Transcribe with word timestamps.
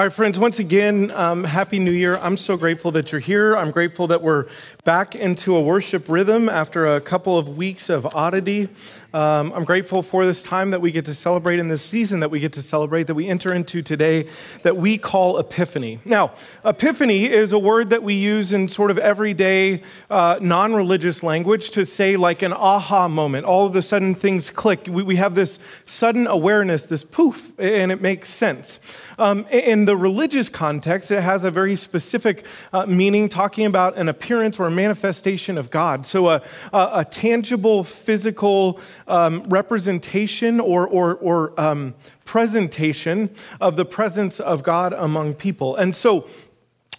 All 0.00 0.06
right, 0.06 0.12
friends, 0.14 0.38
once 0.38 0.58
again, 0.58 1.10
um, 1.10 1.44
Happy 1.44 1.78
New 1.78 1.90
Year. 1.90 2.16
I'm 2.22 2.38
so 2.38 2.56
grateful 2.56 2.90
that 2.92 3.12
you're 3.12 3.20
here. 3.20 3.54
I'm 3.54 3.70
grateful 3.70 4.06
that 4.06 4.22
we're 4.22 4.46
back 4.82 5.14
into 5.14 5.54
a 5.54 5.60
worship 5.60 6.08
rhythm 6.08 6.48
after 6.48 6.86
a 6.86 7.02
couple 7.02 7.36
of 7.36 7.58
weeks 7.58 7.90
of 7.90 8.06
oddity. 8.16 8.70
Um, 9.12 9.52
I'm 9.52 9.64
grateful 9.64 10.02
for 10.02 10.24
this 10.24 10.44
time 10.44 10.70
that 10.70 10.80
we 10.80 10.92
get 10.92 11.04
to 11.06 11.14
celebrate 11.14 11.58
in 11.58 11.66
this 11.66 11.82
season 11.82 12.20
that 12.20 12.30
we 12.30 12.38
get 12.38 12.52
to 12.52 12.62
celebrate, 12.62 13.08
that 13.08 13.14
we 13.16 13.26
enter 13.26 13.52
into 13.52 13.82
today, 13.82 14.28
that 14.62 14.76
we 14.76 14.98
call 14.98 15.38
Epiphany. 15.38 15.98
Now, 16.04 16.32
Epiphany 16.64 17.24
is 17.24 17.52
a 17.52 17.58
word 17.58 17.90
that 17.90 18.04
we 18.04 18.14
use 18.14 18.52
in 18.52 18.68
sort 18.68 18.92
of 18.92 18.98
everyday, 18.98 19.82
uh, 20.10 20.38
non 20.40 20.74
religious 20.74 21.24
language 21.24 21.70
to 21.72 21.84
say 21.84 22.16
like 22.16 22.42
an 22.42 22.52
aha 22.52 23.08
moment. 23.08 23.46
All 23.46 23.66
of 23.66 23.74
a 23.74 23.82
sudden 23.82 24.14
things 24.14 24.48
click. 24.48 24.86
We, 24.88 25.02
we 25.02 25.16
have 25.16 25.34
this 25.34 25.58
sudden 25.86 26.28
awareness, 26.28 26.86
this 26.86 27.02
poof, 27.02 27.52
and 27.58 27.90
it 27.90 28.00
makes 28.00 28.30
sense. 28.30 28.78
Um, 29.18 29.46
in 29.48 29.84
the 29.84 29.98
religious 29.98 30.48
context, 30.48 31.10
it 31.10 31.20
has 31.20 31.44
a 31.44 31.50
very 31.50 31.76
specific 31.76 32.46
uh, 32.72 32.86
meaning, 32.86 33.28
talking 33.28 33.66
about 33.66 33.98
an 33.98 34.08
appearance 34.08 34.58
or 34.58 34.66
a 34.66 34.70
manifestation 34.70 35.58
of 35.58 35.70
God. 35.70 36.06
So, 36.06 36.30
a, 36.30 36.42
a, 36.72 36.90
a 36.94 37.04
tangible, 37.04 37.84
physical 37.84 38.80
um, 39.10 39.42
representation 39.44 40.60
or, 40.60 40.86
or, 40.86 41.14
or 41.16 41.60
um, 41.60 41.94
presentation 42.24 43.34
of 43.60 43.76
the 43.76 43.84
presence 43.84 44.40
of 44.40 44.62
God 44.62 44.92
among 44.92 45.34
people. 45.34 45.76
And 45.76 45.94
so, 45.94 46.28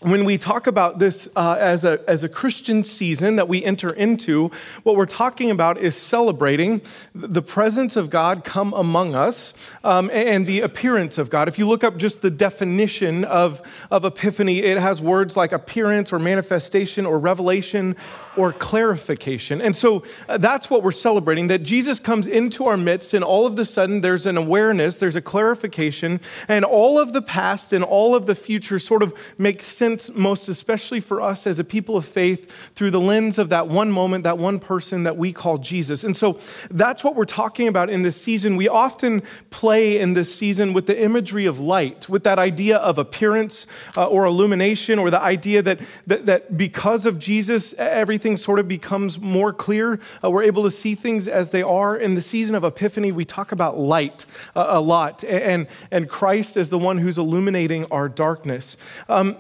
when 0.04 0.26
we 0.26 0.36
talk 0.36 0.66
about 0.66 0.98
this 0.98 1.30
uh, 1.36 1.58
as, 1.60 1.84
a, 1.84 2.04
as 2.08 2.24
a 2.24 2.30
Christian 2.30 2.84
season 2.84 3.36
that 3.36 3.48
we 3.48 3.64
enter 3.64 3.94
into, 3.94 4.50
what 4.82 4.96
we're 4.96 5.06
talking 5.06 5.52
about 5.52 5.78
is 5.78 5.96
celebrating 5.96 6.82
the 7.14 7.44
presence 7.44 7.96
of 7.96 8.10
God 8.10 8.44
come 8.44 8.74
among 8.74 9.14
us 9.14 9.54
um, 9.84 10.10
and 10.12 10.48
the 10.48 10.62
appearance 10.62 11.20
of 11.20 11.30
God. 11.30 11.48
If 11.48 11.60
you 11.60 11.68
look 11.68 11.84
up 11.84 11.98
just 11.98 12.24
the 12.24 12.32
definition 12.32 13.24
of, 13.26 13.62
of 13.92 14.04
epiphany, 14.04 14.64
it 14.64 14.80
has 14.80 15.04
words 15.04 15.38
like 15.38 15.52
appearance 15.52 16.12
or 16.12 16.18
manifestation 16.18 17.06
or 17.06 17.20
revelation 17.20 17.96
or 18.38 18.54
clarification. 18.54 19.62
And 19.62 19.76
so 19.76 20.04
uh, 20.30 20.38
that's 20.38 20.70
what 20.70 20.84
we're 20.84 20.92
celebrating 20.92 21.48
that 21.48 21.64
Jesus 21.64 22.00
comes 22.00 22.28
into 22.28 22.66
our 22.66 22.78
midst, 22.78 23.14
and 23.14 23.24
all 23.24 23.46
of 23.46 23.60
a 23.60 23.66
sudden 23.66 24.02
there's 24.02 24.26
an 24.26 24.38
awareness, 24.38 24.96
there's 24.96 25.18
a 25.18 25.22
clarification, 25.22 26.22
and 26.48 26.64
all 26.64 26.98
of 26.98 27.12
the 27.12 27.22
past 27.22 27.74
and 27.74 27.84
all 27.84 28.16
of 28.16 28.28
the 28.28 28.36
future 28.36 28.80
sort 28.80 29.04
of 29.04 29.14
makes 29.38 29.66
sense, 29.66 30.10
most 30.14 30.48
especially 30.48 31.02
for 31.02 31.22
us 31.22 31.46
as 31.46 31.60
a 31.60 31.64
people 31.64 31.98
of 31.98 32.06
faith, 32.06 32.50
through 32.74 32.92
the 32.92 33.02
lens 33.02 33.38
of 33.38 33.50
that 33.50 33.68
one 33.68 33.92
moment, 33.92 34.24
that 34.24 34.38
one 34.38 34.60
person 34.60 35.04
that 35.04 35.18
we 35.18 35.34
call 35.34 35.58
Jesus. 35.58 36.04
And 36.04 36.16
so 36.16 36.40
that's 36.70 37.04
what 37.04 37.16
we're 37.16 37.26
talking 37.26 37.68
about 37.68 37.90
in 37.90 38.02
this 38.02 38.22
season. 38.22 38.56
We 38.56 38.70
often 38.70 39.24
play 39.50 40.00
in 40.00 40.14
this 40.14 40.34
season 40.34 40.72
with 40.72 40.86
the 40.86 41.04
imagery 41.04 41.46
of 41.46 41.60
light, 41.60 42.08
with 42.08 42.24
that 42.24 42.40
idea 42.40 42.78
of 42.78 42.98
appearance 42.98 43.68
uh, 43.98 44.06
or 44.06 44.26
illumination, 44.26 45.00
or 45.00 45.12
the 45.12 45.20
idea 45.20 45.62
that, 45.64 45.80
that, 46.08 46.26
that 46.28 46.56
because 46.56 47.06
of 47.06 47.20
Jesus, 47.20 47.74
everything 47.78 48.21
everything 48.22 48.38
sort 48.38 48.60
of 48.60 48.68
becomes 48.68 49.20
more 49.20 49.52
clear. 49.52 50.00
Uh, 50.24 50.30
we're 50.30 50.44
able 50.44 50.62
to 50.62 50.70
see 50.70 50.94
things 50.94 51.28
as 51.28 51.50
they 51.50 51.64
are. 51.64 51.98
In 51.98 52.14
the 52.14 52.22
season 52.22 52.54
of 52.54 52.64
Epiphany, 52.64 53.12
we 53.12 53.26
talk 53.26 53.52
about 53.52 53.80
light 53.80 54.28
uh, 54.56 54.66
a 54.68 54.80
lot, 54.80 55.24
and, 55.24 55.66
and 55.90 56.08
Christ 56.08 56.56
is 56.56 56.70
the 56.70 56.78
one 56.78 57.00
who's 57.00 57.18
illuminating 57.18 57.86
our 57.86 58.08
darkness. 58.08 58.78
Um, 59.10 59.38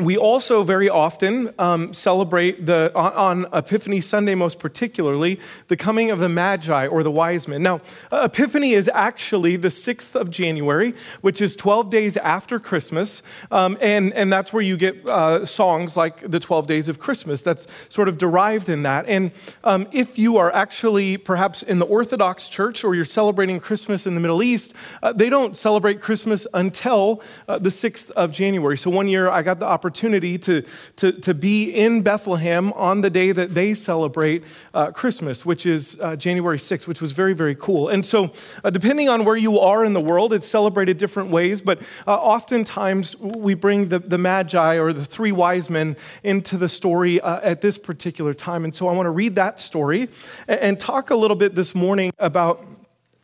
we 0.00 0.16
also 0.16 0.62
very 0.62 0.88
often 0.88 1.52
um, 1.58 1.92
celebrate 1.92 2.64
the 2.64 2.90
on, 2.94 3.44
epiphany 3.52 4.00
sunday 4.00 4.34
most 4.34 4.58
particularly 4.58 5.38
the 5.68 5.76
coming 5.76 6.10
of 6.10 6.18
the 6.18 6.30
magi 6.30 6.86
or 6.86 7.02
the 7.02 7.10
wise 7.10 7.46
men. 7.46 7.62
Now 7.62 7.82
epiphany 8.10 8.72
is 8.72 8.90
actually 8.94 9.56
the 9.56 9.68
6th 9.68 10.14
of 10.14 10.30
january 10.30 10.94
which 11.20 11.42
is 11.42 11.54
12 11.56 11.90
days 11.90 12.16
after 12.16 12.58
christmas 12.58 13.20
um, 13.50 13.76
and, 13.82 14.14
and 14.14 14.32
that's 14.32 14.50
where 14.50 14.62
you 14.62 14.78
get 14.78 15.06
uh, 15.06 15.44
songs 15.44 15.94
like 15.94 16.30
the 16.30 16.40
12 16.40 16.66
days 16.66 16.88
of 16.88 16.98
christmas 16.98 17.42
that's 17.42 17.66
sort 17.90 18.08
of 18.08 18.16
derived 18.16 18.70
in 18.70 18.84
that. 18.84 19.04
And 19.06 19.30
um, 19.62 19.86
if 19.92 20.16
you 20.16 20.38
are 20.38 20.50
actually 20.52 21.18
perhaps 21.18 21.62
in 21.62 21.78
the 21.78 21.86
orthodox 21.86 22.48
church 22.48 22.82
or 22.82 22.94
you're 22.94 23.04
celebrating 23.04 23.60
christmas 23.60 24.06
in 24.06 24.14
the 24.14 24.20
middle 24.20 24.42
east 24.42 24.72
uh, 25.02 25.12
they 25.12 25.28
don't 25.28 25.54
celebrate 25.54 26.00
christmas 26.00 26.46
until 26.54 27.20
uh, 27.46 27.58
the 27.58 27.68
6th 27.68 28.10
of 28.12 28.32
january. 28.32 28.78
So 28.78 28.88
one 28.88 29.06
year 29.06 29.28
i 29.28 29.42
got 29.42 29.60
the 29.60 29.81
to, 29.90 30.64
to, 30.96 31.12
to 31.12 31.34
be 31.34 31.70
in 31.70 32.02
Bethlehem 32.02 32.72
on 32.74 33.00
the 33.00 33.10
day 33.10 33.32
that 33.32 33.54
they 33.54 33.74
celebrate 33.74 34.44
uh, 34.74 34.90
Christmas, 34.90 35.44
which 35.44 35.66
is 35.66 35.98
uh, 36.00 36.16
January 36.16 36.58
6th, 36.58 36.86
which 36.86 37.00
was 37.00 37.12
very, 37.12 37.32
very 37.32 37.54
cool. 37.54 37.88
And 37.88 38.04
so, 38.04 38.32
uh, 38.64 38.70
depending 38.70 39.08
on 39.08 39.24
where 39.24 39.36
you 39.36 39.58
are 39.58 39.84
in 39.84 39.92
the 39.92 40.00
world, 40.00 40.32
it's 40.32 40.48
celebrated 40.48 40.98
different 40.98 41.30
ways, 41.30 41.62
but 41.62 41.80
uh, 42.06 42.14
oftentimes 42.14 43.16
we 43.16 43.54
bring 43.54 43.88
the, 43.88 43.98
the 43.98 44.18
Magi 44.18 44.78
or 44.78 44.92
the 44.92 45.04
three 45.04 45.32
wise 45.32 45.68
men 45.68 45.96
into 46.22 46.56
the 46.56 46.68
story 46.68 47.20
uh, 47.20 47.40
at 47.42 47.60
this 47.60 47.78
particular 47.78 48.34
time. 48.34 48.64
And 48.64 48.74
so, 48.74 48.88
I 48.88 48.92
want 48.92 49.06
to 49.06 49.10
read 49.10 49.34
that 49.36 49.60
story 49.60 50.08
and, 50.48 50.60
and 50.60 50.80
talk 50.80 51.10
a 51.10 51.16
little 51.16 51.36
bit 51.36 51.54
this 51.54 51.74
morning 51.74 52.12
about 52.18 52.64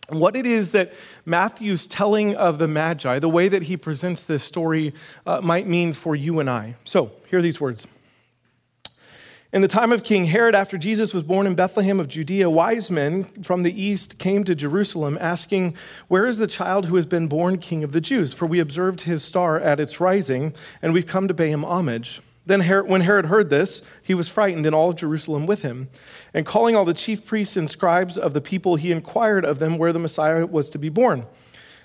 what 0.08 0.36
it 0.36 0.46
is 0.46 0.70
that 0.72 0.92
Matthew's 1.26 1.86
telling 1.86 2.34
of 2.34 2.58
the 2.58 2.68
Magi, 2.68 3.18
the 3.18 3.28
way 3.28 3.48
that 3.48 3.64
he 3.64 3.76
presents 3.76 4.24
this 4.24 4.42
story, 4.42 4.94
uh, 5.26 5.40
might 5.40 5.66
mean 5.66 5.92
for 5.92 6.16
you 6.16 6.40
and 6.40 6.48
I. 6.48 6.76
So, 6.84 7.12
hear 7.28 7.42
these 7.42 7.60
words. 7.60 7.86
In 9.50 9.62
the 9.62 9.68
time 9.68 9.92
of 9.92 10.04
King 10.04 10.26
Herod, 10.26 10.54
after 10.54 10.76
Jesus 10.76 11.14
was 11.14 11.22
born 11.22 11.46
in 11.46 11.54
Bethlehem 11.54 12.00
of 12.00 12.08
Judea, 12.08 12.50
wise 12.50 12.90
men 12.90 13.24
from 13.42 13.62
the 13.62 13.82
east 13.82 14.18
came 14.18 14.44
to 14.44 14.54
Jerusalem 14.54 15.16
asking, 15.20 15.74
Where 16.06 16.26
is 16.26 16.36
the 16.36 16.46
child 16.46 16.86
who 16.86 16.96
has 16.96 17.06
been 17.06 17.28
born 17.28 17.56
king 17.56 17.82
of 17.82 17.92
the 17.92 18.00
Jews? 18.00 18.34
For 18.34 18.44
we 18.44 18.60
observed 18.60 19.02
his 19.02 19.24
star 19.24 19.58
at 19.58 19.80
its 19.80 20.00
rising, 20.00 20.54
and 20.82 20.92
we've 20.92 21.06
come 21.06 21.28
to 21.28 21.34
pay 21.34 21.50
him 21.50 21.64
homage. 21.64 22.20
Then, 22.44 22.60
Herod, 22.60 22.88
when 22.88 23.02
Herod 23.02 23.26
heard 23.26 23.48
this, 23.48 23.80
he 24.02 24.14
was 24.14 24.28
frightened, 24.28 24.66
and 24.66 24.74
all 24.74 24.90
of 24.90 24.96
Jerusalem 24.96 25.46
with 25.46 25.62
him. 25.62 25.88
And 26.34 26.44
calling 26.44 26.76
all 26.76 26.84
the 26.84 26.94
chief 26.94 27.24
priests 27.24 27.56
and 27.56 27.70
scribes 27.70 28.18
of 28.18 28.32
the 28.32 28.40
people, 28.40 28.76
he 28.76 28.92
inquired 28.92 29.44
of 29.44 29.58
them 29.58 29.78
where 29.78 29.92
the 29.92 29.98
Messiah 29.98 30.46
was 30.46 30.70
to 30.70 30.78
be 30.78 30.88
born. 30.88 31.26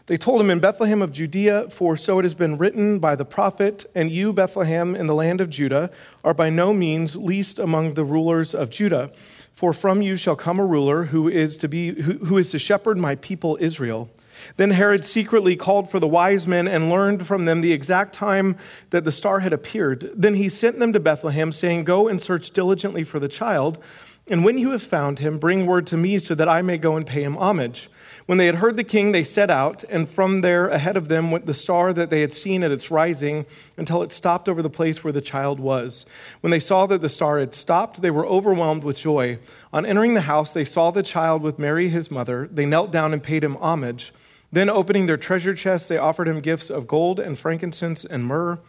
They 0.07 0.17
told 0.17 0.41
him 0.41 0.49
in 0.49 0.59
Bethlehem 0.59 1.01
of 1.01 1.13
Judea, 1.13 1.69
for 1.69 1.95
so 1.95 2.19
it 2.19 2.23
has 2.23 2.33
been 2.33 2.57
written 2.57 2.99
by 2.99 3.15
the 3.15 3.23
prophet, 3.23 3.89
and 3.95 4.11
you, 4.11 4.33
Bethlehem, 4.33 4.95
in 4.95 5.07
the 5.07 5.15
land 5.15 5.39
of 5.39 5.49
Judah, 5.49 5.91
are 6.25 6.33
by 6.33 6.49
no 6.49 6.73
means 6.73 7.15
least 7.15 7.57
among 7.57 7.93
the 7.93 8.03
rulers 8.03 8.53
of 8.53 8.69
Judah. 8.69 9.11
For 9.55 9.71
from 9.71 10.01
you 10.01 10.17
shall 10.17 10.35
come 10.35 10.59
a 10.59 10.65
ruler 10.65 11.05
who 11.05 11.29
is 11.29 11.57
to, 11.59 11.69
be, 11.69 12.01
who, 12.01 12.13
who 12.25 12.37
is 12.37 12.51
to 12.51 12.59
shepherd 12.59 12.97
my 12.97 13.15
people 13.15 13.57
Israel. 13.61 14.09
Then 14.57 14.71
Herod 14.71 15.05
secretly 15.05 15.55
called 15.55 15.89
for 15.89 15.99
the 15.99 16.07
wise 16.07 16.47
men 16.47 16.67
and 16.67 16.89
learned 16.89 17.25
from 17.25 17.45
them 17.45 17.61
the 17.61 17.71
exact 17.71 18.13
time 18.13 18.57
that 18.89 19.05
the 19.05 19.11
star 19.11 19.39
had 19.39 19.53
appeared. 19.53 20.11
Then 20.15 20.35
he 20.35 20.49
sent 20.49 20.79
them 20.79 20.91
to 20.91 20.99
Bethlehem, 20.99 21.51
saying, 21.51 21.85
Go 21.85 22.09
and 22.09 22.21
search 22.21 22.51
diligently 22.51 23.03
for 23.03 23.19
the 23.19 23.29
child, 23.29 23.81
and 24.29 24.45
when 24.45 24.57
you 24.57 24.71
have 24.71 24.83
found 24.83 25.19
him, 25.19 25.37
bring 25.37 25.65
word 25.65 25.85
to 25.87 25.97
me 25.97 26.17
so 26.17 26.33
that 26.35 26.47
I 26.47 26.61
may 26.61 26.77
go 26.77 26.95
and 26.95 27.05
pay 27.05 27.23
him 27.23 27.35
homage. 27.35 27.89
When 28.25 28.37
they 28.37 28.45
had 28.45 28.55
heard 28.55 28.77
the 28.77 28.85
king, 28.85 29.11
they 29.11 29.25
set 29.25 29.49
out, 29.49 29.83
and 29.89 30.09
from 30.09 30.39
there 30.39 30.69
ahead 30.69 30.95
of 30.95 31.09
them 31.09 31.29
went 31.29 31.45
the 31.45 31.53
star 31.53 31.91
that 31.91 32.09
they 32.09 32.21
had 32.21 32.31
seen 32.31 32.63
at 32.63 32.71
its 32.71 32.89
rising 32.89 33.45
until 33.75 34.01
it 34.01 34.13
stopped 34.13 34.47
over 34.47 34.61
the 34.61 34.69
place 34.69 35.03
where 35.03 35.11
the 35.11 35.19
child 35.19 35.59
was. 35.59 36.05
When 36.39 36.51
they 36.51 36.61
saw 36.61 36.85
that 36.85 37.01
the 37.01 37.09
star 37.09 37.37
had 37.39 37.53
stopped, 37.53 38.01
they 38.01 38.11
were 38.11 38.25
overwhelmed 38.25 38.85
with 38.85 38.95
joy. 38.95 39.39
On 39.73 39.85
entering 39.85 40.13
the 40.13 40.21
house, 40.21 40.53
they 40.53 40.63
saw 40.63 40.89
the 40.89 41.03
child 41.03 41.41
with 41.41 41.59
Mary, 41.59 41.89
his 41.89 42.09
mother. 42.09 42.47
They 42.49 42.65
knelt 42.65 42.91
down 42.91 43.11
and 43.11 43.21
paid 43.21 43.43
him 43.43 43.57
homage. 43.57 44.13
Then, 44.53 44.69
opening 44.69 45.07
their 45.07 45.17
treasure 45.17 45.53
chests, 45.53 45.89
they 45.89 45.97
offered 45.97 46.29
him 46.29 46.39
gifts 46.39 46.69
of 46.69 46.87
gold 46.87 47.19
and 47.19 47.37
frankincense 47.37 48.05
and 48.05 48.23
myrrh. 48.23 48.59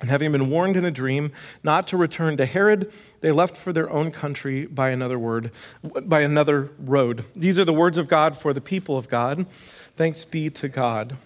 And 0.00 0.10
having 0.10 0.32
been 0.32 0.50
warned 0.50 0.76
in 0.76 0.84
a 0.84 0.90
dream 0.90 1.32
not 1.62 1.88
to 1.88 1.96
return 1.96 2.36
to 2.36 2.44
Herod, 2.46 2.92
they 3.22 3.32
left 3.32 3.56
for 3.56 3.72
their 3.72 3.88
own 3.88 4.10
country 4.10 4.66
by 4.66 4.90
another 4.90 5.18
word, 5.18 5.50
by 5.82 6.20
another 6.20 6.70
road. 6.78 7.24
These 7.34 7.58
are 7.58 7.64
the 7.64 7.72
words 7.72 7.96
of 7.96 8.06
God 8.06 8.36
for 8.36 8.52
the 8.52 8.60
people 8.60 8.98
of 8.98 9.08
God. 9.08 9.46
Thanks 9.96 10.24
be 10.24 10.50
to 10.50 10.68
God. 10.68 11.16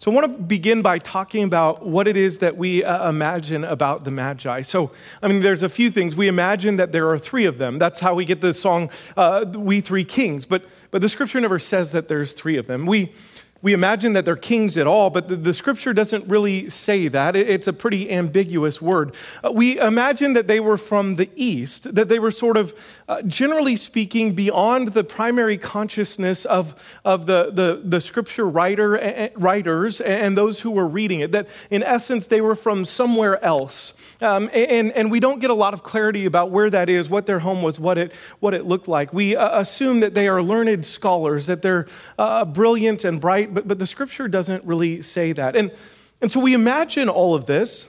So, 0.00 0.10
I 0.10 0.14
want 0.14 0.26
to 0.26 0.42
begin 0.42 0.82
by 0.82 0.98
talking 0.98 1.44
about 1.44 1.86
what 1.86 2.08
it 2.08 2.16
is 2.16 2.38
that 2.38 2.56
we 2.56 2.82
uh, 2.82 3.08
imagine 3.08 3.64
about 3.64 4.04
the 4.04 4.10
Magi. 4.10 4.62
So, 4.62 4.90
I 5.22 5.28
mean, 5.28 5.40
there's 5.40 5.62
a 5.62 5.68
few 5.68 5.90
things. 5.90 6.16
We 6.16 6.26
imagine 6.26 6.76
that 6.76 6.90
there 6.90 7.08
are 7.08 7.18
three 7.18 7.44
of 7.44 7.58
them. 7.58 7.78
That's 7.78 8.00
how 8.00 8.14
we 8.14 8.24
get 8.24 8.40
the 8.40 8.54
song, 8.54 8.90
uh, 9.16 9.44
We 9.54 9.80
Three 9.80 10.04
Kings. 10.04 10.46
But, 10.46 10.64
but 10.90 11.00
the 11.00 11.08
scripture 11.08 11.40
never 11.40 11.60
says 11.60 11.92
that 11.92 12.08
there's 12.08 12.32
three 12.32 12.56
of 12.56 12.66
them. 12.66 12.86
We, 12.86 13.12
we 13.60 13.72
imagine 13.72 14.12
that 14.12 14.24
they're 14.24 14.36
kings 14.36 14.76
at 14.76 14.86
all, 14.86 15.10
but 15.10 15.28
the, 15.28 15.36
the 15.36 15.52
scripture 15.52 15.92
doesn't 15.92 16.26
really 16.28 16.70
say 16.70 17.08
that. 17.08 17.34
It, 17.34 17.50
it's 17.50 17.66
a 17.66 17.72
pretty 17.72 18.10
ambiguous 18.10 18.80
word. 18.80 19.14
Uh, 19.42 19.50
we 19.52 19.78
imagine 19.80 20.34
that 20.34 20.46
they 20.46 20.60
were 20.60 20.76
from 20.76 21.16
the 21.16 21.28
east, 21.34 21.94
that 21.94 22.08
they 22.08 22.18
were 22.18 22.30
sort 22.30 22.56
of, 22.56 22.72
uh, 23.08 23.22
generally 23.22 23.74
speaking, 23.74 24.34
beyond 24.34 24.88
the 24.88 25.02
primary 25.02 25.58
consciousness 25.58 26.44
of, 26.44 26.74
of 27.04 27.26
the, 27.26 27.50
the, 27.50 27.80
the 27.82 28.00
scripture 28.00 28.46
writer, 28.46 29.30
writers 29.36 30.00
and 30.00 30.36
those 30.36 30.60
who 30.60 30.70
were 30.70 30.86
reading 30.86 31.20
it, 31.20 31.32
that 31.32 31.48
in 31.70 31.82
essence 31.82 32.26
they 32.26 32.40
were 32.40 32.54
from 32.54 32.84
somewhere 32.84 33.42
else. 33.44 33.94
Um, 34.20 34.50
and, 34.52 34.92
and 34.92 35.10
we 35.10 35.20
don't 35.20 35.40
get 35.40 35.50
a 35.50 35.54
lot 35.54 35.74
of 35.74 35.82
clarity 35.82 36.26
about 36.26 36.50
where 36.50 36.70
that 36.70 36.88
is, 36.88 37.08
what 37.08 37.26
their 37.26 37.38
home 37.38 37.62
was, 37.62 37.80
what 37.80 37.98
it, 37.98 38.12
what 38.40 38.54
it 38.54 38.66
looked 38.66 38.88
like. 38.88 39.12
We 39.12 39.36
uh, 39.36 39.60
assume 39.60 40.00
that 40.00 40.14
they 40.14 40.28
are 40.28 40.42
learned 40.42 40.84
scholars, 40.84 41.46
that 41.46 41.62
they're 41.62 41.86
uh, 42.18 42.44
brilliant 42.44 43.04
and 43.04 43.20
bright, 43.20 43.54
but, 43.54 43.66
but 43.66 43.78
the 43.78 43.86
scripture 43.86 44.28
doesn't 44.28 44.64
really 44.64 45.02
say 45.02 45.32
that. 45.32 45.56
And 45.56 45.72
And 46.20 46.32
so 46.32 46.40
we 46.40 46.52
imagine 46.52 47.08
all 47.08 47.36
of 47.36 47.46
this, 47.46 47.86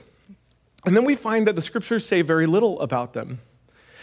and 0.86 0.94
then 0.94 1.04
we 1.04 1.16
find 1.16 1.48
that 1.48 1.56
the 1.56 1.62
scriptures 1.62 2.06
say 2.06 2.22
very 2.22 2.46
little 2.46 2.78
about 2.80 3.12
them. 3.12 3.40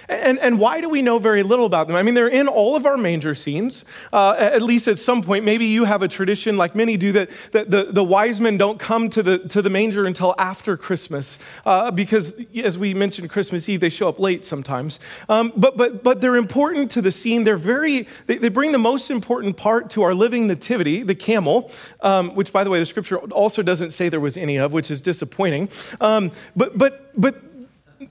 And, 0.10 0.40
and 0.40 0.58
why 0.58 0.80
do 0.80 0.88
we 0.88 1.02
know 1.02 1.20
very 1.20 1.44
little 1.44 1.66
about 1.66 1.88
them? 1.88 1.96
I 1.96 2.02
mean, 2.02 2.14
they're 2.14 2.30
in 2.30 2.48
all 2.48 2.78
of 2.78 2.86
our 2.86 2.98
manger 2.98 3.36
scenes, 3.36 3.84
uh, 4.14 4.36
at 4.38 4.62
least 4.62 4.88
at 4.88 5.00
some 5.00 5.22
point. 5.22 5.44
Maybe 5.44 5.66
you 5.66 5.84
have 5.84 6.02
a 6.02 6.08
tradition, 6.08 6.56
like 6.56 6.76
many 6.76 6.96
do, 6.96 7.12
that, 7.12 7.30
that 7.52 7.70
the, 7.70 7.90
the 7.92 8.04
wise 8.04 8.40
men 8.40 8.58
don't 8.58 8.80
come 8.80 9.10
to 9.10 9.22
the, 9.22 9.40
to 9.40 9.62
the 9.62 9.70
manger 9.70 10.06
until 10.06 10.34
after 10.38 10.78
Christmas, 10.78 11.38
uh, 11.66 11.92
because 11.92 12.36
as 12.64 12.78
we 12.78 12.94
mentioned, 12.94 13.30
Christmas 13.30 13.68
Eve, 13.68 13.82
they 13.82 13.90
show 13.90 14.08
up 14.08 14.18
late 14.18 14.46
sometimes. 14.46 15.00
Um, 15.28 15.52
but, 15.58 15.76
but, 15.76 16.04
but 16.04 16.22
they're 16.22 16.38
important 16.38 16.90
to 16.92 17.02
the 17.02 17.12
scene. 17.12 17.44
They're 17.44 17.58
very, 17.58 18.08
they, 18.28 18.38
they 18.38 18.50
bring 18.50 18.72
the 18.72 18.78
most 18.78 19.12
important 19.12 19.58
part 19.58 19.90
to 19.92 20.04
our 20.04 20.14
living 20.14 20.48
nativity, 20.48 21.04
the 21.04 21.16
camel, 21.16 21.70
um, 22.00 22.34
which, 22.34 22.54
by 22.54 22.64
the 22.64 22.70
way, 22.70 22.80
the 22.80 22.86
scripture 22.86 23.18
also 23.18 23.62
doesn't 23.62 23.92
say 23.92 24.08
there 24.08 24.22
was 24.22 24.38
any 24.38 24.58
of, 24.58 24.72
which 24.72 24.90
is 24.90 25.02
disappointing. 25.02 25.68
Um, 26.00 26.32
but, 26.56 26.78
but, 26.78 27.12
but 27.20 27.36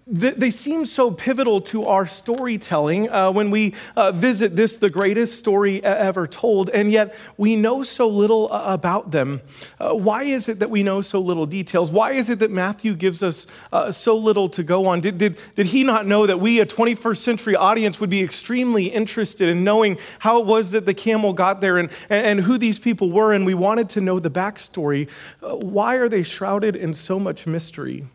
they 0.07 0.51
seem 0.51 0.85
so 0.87 1.11
pivotal 1.11 1.61
to 1.61 1.87
our 1.87 2.07
storytelling 2.07 3.11
uh, 3.11 3.31
when 3.31 3.51
we 3.51 3.75
uh, 3.97 4.11
visit 4.13 4.57
this, 4.57 4.77
the 4.77 4.91
greatest 4.91 5.39
story 5.39 5.83
ever 5.85 6.27
told, 6.27 6.71
and 6.71 6.91
yet 6.91 7.15
we 7.37 7.55
know 7.57 7.83
so 7.83 8.09
little 8.09 8.53
uh, 8.53 8.63
about 8.67 9.11
them. 9.11 9.41
Uh, 9.79 9.93
why 9.93 10.25
is 10.25 10.49
it 10.49 10.59
that 10.59 10.71
we 10.71 10.83
know 10.83 11.01
so 11.01 11.21
little 11.21 11.47
details? 11.47 11.91
Why 11.91 12.13
is 12.13 12.29
it 12.29 12.41
that 12.41 12.51
Matthew 12.51 12.95
gives 12.95 13.23
us 13.23 13.47
uh, 13.73 13.93
so 13.93 14.17
little 14.17 14.49
to 14.51 14.63
go 14.63 14.87
on? 14.87 15.01
Did, 15.01 15.19
did, 15.19 15.39
did 15.55 15.67
he 15.67 15.85
not 15.85 16.07
know 16.07 16.27
that 16.27 16.41
we, 16.41 16.61
a 16.61 16.67
21st 16.67 17.19
century 17.19 17.57
audience, 17.57 18.01
would 18.01 18.11
be 18.11 18.23
extremely 18.23 18.85
interested 18.85 19.49
in 19.49 19.63
knowing 19.63 19.99
how 20.19 20.41
it 20.41 20.47
was 20.47 20.73
that 20.73 20.87
the 20.87 20.95
camel 20.95 21.33
got 21.33 21.61
there 21.61 21.79
and, 21.79 21.91
and 22.09 22.41
who 22.41 22.59
these 22.59 22.79
people 22.79 23.13
were, 23.13 23.33
and 23.33 23.47
we 23.47 23.55
wanted 23.55 23.89
to 23.91 24.01
know 24.01 24.19
the 24.19 24.31
backstory? 24.31 25.09
Uh, 25.43 25.55
why 25.57 25.95
are 25.97 26.09
they 26.09 26.25
shrouded 26.25 26.75
in 26.75 26.93
so 26.93 27.21
much 27.21 27.47
mystery? 27.47 28.07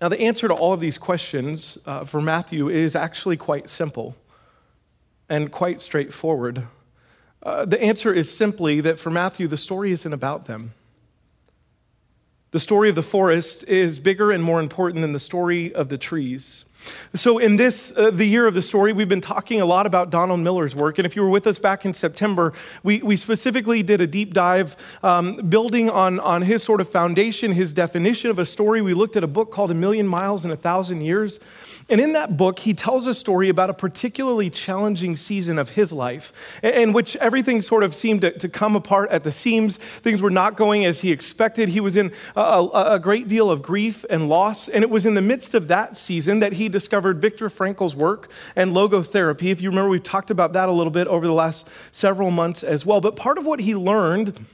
Now, 0.00 0.10
the 0.10 0.20
answer 0.20 0.46
to 0.46 0.54
all 0.54 0.74
of 0.74 0.80
these 0.80 0.98
questions 0.98 1.78
uh, 1.86 2.04
for 2.04 2.20
Matthew 2.20 2.68
is 2.68 2.94
actually 2.94 3.38
quite 3.38 3.70
simple 3.70 4.14
and 5.28 5.50
quite 5.50 5.80
straightforward. 5.80 6.64
Uh, 7.42 7.64
the 7.64 7.82
answer 7.82 8.12
is 8.12 8.34
simply 8.34 8.80
that 8.82 8.98
for 8.98 9.10
Matthew, 9.10 9.48
the 9.48 9.56
story 9.56 9.92
isn't 9.92 10.12
about 10.12 10.46
them. 10.46 10.74
The 12.50 12.60
story 12.60 12.90
of 12.90 12.94
the 12.94 13.02
forest 13.02 13.64
is 13.64 13.98
bigger 13.98 14.30
and 14.30 14.42
more 14.42 14.60
important 14.60 15.02
than 15.02 15.12
the 15.12 15.20
story 15.20 15.74
of 15.74 15.88
the 15.88 15.98
trees. 15.98 16.64
So, 17.14 17.38
in 17.38 17.56
this, 17.56 17.92
uh, 17.96 18.10
the 18.10 18.24
year 18.24 18.46
of 18.46 18.54
the 18.54 18.62
story, 18.62 18.92
we've 18.92 19.08
been 19.08 19.20
talking 19.20 19.60
a 19.60 19.66
lot 19.66 19.86
about 19.86 20.10
Donald 20.10 20.40
Miller's 20.40 20.74
work. 20.74 20.98
And 20.98 21.06
if 21.06 21.16
you 21.16 21.22
were 21.22 21.30
with 21.30 21.46
us 21.46 21.58
back 21.58 21.84
in 21.84 21.94
September, 21.94 22.52
we, 22.82 23.02
we 23.02 23.16
specifically 23.16 23.82
did 23.82 24.00
a 24.00 24.06
deep 24.06 24.34
dive 24.34 24.76
um, 25.02 25.36
building 25.48 25.90
on, 25.90 26.20
on 26.20 26.42
his 26.42 26.62
sort 26.62 26.80
of 26.80 26.88
foundation, 26.88 27.52
his 27.52 27.72
definition 27.72 28.30
of 28.30 28.38
a 28.38 28.44
story. 28.44 28.82
We 28.82 28.94
looked 28.94 29.16
at 29.16 29.24
a 29.24 29.28
book 29.28 29.50
called 29.50 29.70
A 29.70 29.74
Million 29.74 30.06
Miles 30.06 30.44
in 30.44 30.50
a 30.50 30.56
Thousand 30.56 31.00
Years. 31.00 31.40
And 31.88 32.00
in 32.00 32.14
that 32.14 32.36
book, 32.36 32.58
he 32.58 32.74
tells 32.74 33.06
a 33.06 33.14
story 33.14 33.48
about 33.48 33.70
a 33.70 33.74
particularly 33.74 34.50
challenging 34.50 35.14
season 35.14 35.56
of 35.56 35.70
his 35.70 35.92
life, 35.92 36.32
in 36.62 36.92
which 36.92 37.14
everything 37.16 37.62
sort 37.62 37.84
of 37.84 37.94
seemed 37.94 38.22
to, 38.22 38.36
to 38.38 38.48
come 38.48 38.74
apart 38.74 39.10
at 39.10 39.22
the 39.22 39.30
seams. 39.30 39.76
Things 40.02 40.20
were 40.20 40.30
not 40.30 40.56
going 40.56 40.84
as 40.84 41.00
he 41.00 41.12
expected. 41.12 41.68
He 41.68 41.78
was 41.78 41.96
in 41.96 42.12
a, 42.34 42.40
a, 42.40 42.94
a 42.94 42.98
great 42.98 43.28
deal 43.28 43.52
of 43.52 43.62
grief 43.62 44.04
and 44.10 44.28
loss. 44.28 44.68
And 44.68 44.82
it 44.82 44.90
was 44.90 45.06
in 45.06 45.14
the 45.14 45.22
midst 45.22 45.54
of 45.54 45.68
that 45.68 45.96
season 45.96 46.40
that 46.40 46.54
he 46.54 46.65
discovered 46.68 47.20
Viktor 47.20 47.48
Frankl's 47.48 47.96
work 47.96 48.30
and 48.54 48.72
logotherapy. 48.72 49.50
If 49.50 49.60
you 49.60 49.70
remember, 49.70 49.90
we've 49.90 50.02
talked 50.02 50.30
about 50.30 50.52
that 50.54 50.68
a 50.68 50.72
little 50.72 50.90
bit 50.90 51.06
over 51.08 51.26
the 51.26 51.32
last 51.32 51.66
several 51.92 52.30
months 52.30 52.62
as 52.62 52.84
well. 52.86 53.00
But 53.00 53.16
part 53.16 53.38
of 53.38 53.46
what 53.46 53.60
he 53.60 53.74
learned 53.74 54.44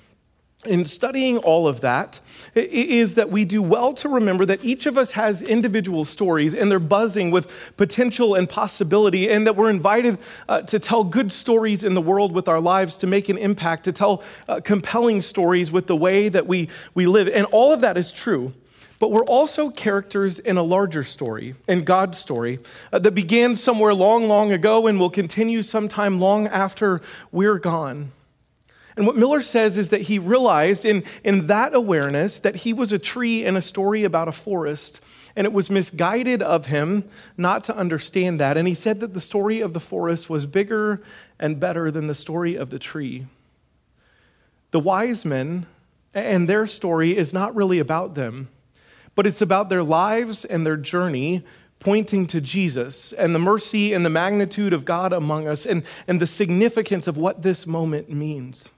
in 0.65 0.85
studying 0.85 1.39
all 1.39 1.67
of 1.67 1.81
that 1.81 2.21
is 2.55 3.15
that 3.15 3.29
we 3.29 3.45
do 3.45 3.61
well 3.61 3.93
to 3.93 4.09
remember 4.09 4.47
that 4.47 4.65
each 4.65 4.87
of 4.87 4.97
us 4.97 5.11
has 5.11 5.43
individual 5.43 6.05
stories 6.05 6.55
and 6.55 6.71
they're 6.71 6.79
buzzing 6.79 7.33
with 7.33 7.51
potential 7.77 8.37
and 8.37 8.49
possibility, 8.49 9.29
and 9.29 9.45
that 9.45 9.57
we're 9.57 9.71
invited 9.71 10.19
uh, 10.49 10.63
to 10.63 10.79
tell 10.79 11.03
good 11.03 11.33
stories 11.33 11.83
in 11.83 11.95
the 11.95 12.01
world 12.01 12.33
with 12.33 12.47
our 12.47 12.61
lives 12.61 12.97
to 12.97 13.09
make 13.09 13.29
an 13.29 13.39
impact, 13.39 13.83
to 13.83 13.93
tell 13.93 14.23
uh, 14.49 14.61
compelling 14.61 15.21
stories 15.21 15.73
with 15.73 15.89
the 15.89 15.97
way 15.97 16.29
that 16.29 16.47
we, 16.47 16.69
we 16.95 17.07
live. 17.07 17.27
And 17.27 17.45
all 17.47 17.73
of 17.73 17.81
that 17.81 17.97
is 17.97 18.13
true. 18.13 18.53
But 19.03 19.11
we're 19.11 19.25
also 19.25 19.69
characters 19.69 20.39
in 20.39 20.57
a 20.57 20.63
larger 20.63 21.03
story, 21.03 21.57
in 21.67 21.83
God's 21.83 22.19
story, 22.19 22.61
uh, 22.93 23.01
that 23.01 23.17
began 23.17 23.57
somewhere 23.57 23.93
long, 23.95 24.29
long 24.29 24.53
ago 24.53 24.87
and 24.87 25.01
will 25.01 25.11
continue 25.11 25.63
sometime 25.63 26.21
long 26.21 26.47
after 26.47 27.03
we're 27.33 27.59
gone. 27.59 28.13
And 28.97 29.05
what 29.05 29.17
Miller 29.17 29.41
says 29.41 29.77
is 29.77 29.89
that 29.89 30.03
he 30.03 30.21
realized 30.21 30.85
in, 30.85 31.03
in 31.25 31.49
that 31.49 31.75
awareness 31.75 32.39
that 32.39 32.55
he 32.55 32.73
was 32.73 32.93
a 32.93 32.99
tree 33.01 33.45
in 33.45 33.57
a 33.57 33.61
story 33.61 34.05
about 34.05 34.29
a 34.29 34.31
forest, 34.31 35.01
and 35.35 35.49
it 35.49 35.53
was 35.53 35.69
misguided 35.69 36.41
of 36.41 36.67
him 36.67 37.03
not 37.37 37.65
to 37.65 37.77
understand 37.77 38.39
that. 38.39 38.57
And 38.57 38.69
he 38.69 38.75
said 38.75 39.01
that 39.01 39.15
the 39.15 39.21
story 39.21 39.61
of 39.61 39.73
the 39.73 39.81
forest 39.81 40.31
was 40.31 40.47
bigger 40.47 41.03
and 41.41 41.59
better 41.59 41.91
than 41.91 42.07
the 42.07 42.15
story 42.15 42.55
of 42.55 42.71
the 42.71 42.79
tree. 42.79 43.27
The 44.71 44.79
wise 44.79 45.25
men 45.25 45.67
and 46.15 46.49
their 46.49 46.69
story 46.69 47.17
is 47.17 47.33
not 47.33 47.57
really 47.57 47.81
about 47.81 48.15
them, 48.15 48.47
but 49.15 49.27
it's 49.27 49.43
about 49.43 49.69
their 49.69 49.83
lives 49.83 50.45
and 50.45 50.67
their 50.67 50.77
journey 50.77 51.45
pointing 51.79 52.27
to 52.29 52.41
Jesus 52.41 53.13
and 53.13 53.35
the 53.35 53.41
mercy 53.41 53.93
and 53.93 54.07
the 54.07 54.11
magnitude 54.11 54.73
of 54.73 54.85
God 54.85 55.13
among 55.13 55.49
us 55.49 55.67
and, 55.67 55.83
and 56.07 56.21
the 56.21 56.27
significance 56.27 57.07
of 57.07 57.17
what 57.17 57.43
this 57.43 57.67
moment 57.67 58.09
means. 58.09 58.69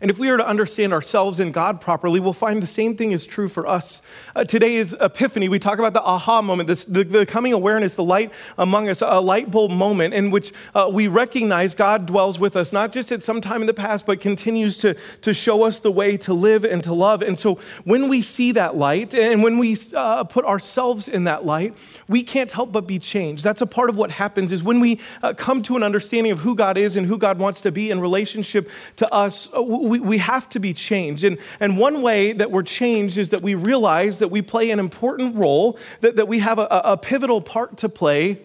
And 0.00 0.10
if 0.10 0.18
we 0.18 0.28
are 0.28 0.36
to 0.36 0.46
understand 0.46 0.92
ourselves 0.92 1.40
and 1.40 1.54
God 1.54 1.80
properly, 1.80 2.20
we'll 2.20 2.32
find 2.32 2.62
the 2.62 2.66
same 2.66 2.96
thing 2.96 3.12
is 3.12 3.26
true 3.26 3.48
for 3.48 3.66
us. 3.66 4.02
Uh, 4.34 4.44
today 4.44 4.74
is 4.74 4.96
Epiphany. 5.00 5.48
We 5.48 5.58
talk 5.58 5.78
about 5.78 5.92
the 5.92 6.02
aha 6.02 6.42
moment, 6.42 6.66
this, 6.66 6.84
the, 6.84 7.04
the, 7.04 7.26
coming 7.26 7.52
awareness, 7.52 7.94
the 7.94 8.04
light 8.04 8.32
among 8.58 8.88
us, 8.88 9.02
a 9.02 9.20
light 9.20 9.50
bulb 9.50 9.70
moment 9.70 10.14
in 10.14 10.30
which 10.30 10.52
uh, 10.74 10.90
we 10.92 11.06
recognize 11.06 11.74
God 11.74 12.06
dwells 12.06 12.38
with 12.38 12.56
us, 12.56 12.72
not 12.72 12.92
just 12.92 13.12
at 13.12 13.22
some 13.22 13.40
time 13.40 13.60
in 13.60 13.66
the 13.66 13.74
past, 13.74 14.06
but 14.06 14.20
continues 14.20 14.76
to, 14.78 14.94
to 15.22 15.32
show 15.32 15.62
us 15.62 15.80
the 15.80 15.92
way 15.92 16.16
to 16.18 16.34
live 16.34 16.64
and 16.64 16.82
to 16.84 16.92
love. 16.92 17.22
And 17.22 17.38
so 17.38 17.58
when 17.84 18.08
we 18.08 18.22
see 18.22 18.52
that 18.52 18.76
light 18.76 19.14
and 19.14 19.42
when 19.42 19.58
we 19.58 19.76
uh, 19.94 20.24
put 20.24 20.44
ourselves 20.44 21.08
in 21.08 21.24
that 21.24 21.46
light, 21.46 21.74
we 22.08 22.22
can't 22.22 22.50
help 22.50 22.72
but 22.72 22.86
be 22.86 22.98
changed. 22.98 23.44
That's 23.44 23.60
a 23.60 23.66
part 23.66 23.90
of 23.90 23.96
what 23.96 24.10
happens 24.10 24.52
is 24.52 24.62
when 24.62 24.80
we 24.80 25.00
uh, 25.22 25.34
come 25.34 25.62
to 25.62 25.76
an 25.76 25.82
understanding 25.82 26.32
of 26.32 26.40
who 26.40 26.54
God 26.54 26.76
is 26.76 26.96
and 26.96 27.06
who 27.06 27.18
God 27.18 27.38
wants 27.38 27.60
to 27.62 27.72
be 27.72 27.90
in 27.90 28.00
relationship 28.00 28.68
to 28.96 29.12
us 29.12 29.48
uh, 29.52 29.62
we, 29.84 30.00
we 30.00 30.18
have 30.18 30.48
to 30.50 30.58
be 30.58 30.72
changed. 30.72 31.24
And, 31.24 31.38
and 31.60 31.78
one 31.78 32.02
way 32.02 32.32
that 32.32 32.50
we're 32.50 32.62
changed 32.62 33.18
is 33.18 33.30
that 33.30 33.42
we 33.42 33.54
realize 33.54 34.18
that 34.18 34.28
we 34.28 34.42
play 34.42 34.70
an 34.70 34.78
important 34.78 35.36
role, 35.36 35.78
that, 36.00 36.16
that 36.16 36.26
we 36.26 36.40
have 36.40 36.58
a, 36.58 36.66
a 36.70 36.96
pivotal 36.96 37.40
part 37.40 37.76
to 37.78 37.88
play 37.88 38.42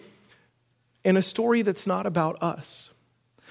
in 1.04 1.16
a 1.16 1.22
story 1.22 1.62
that's 1.62 1.86
not 1.86 2.06
about 2.06 2.42
us. 2.42 2.90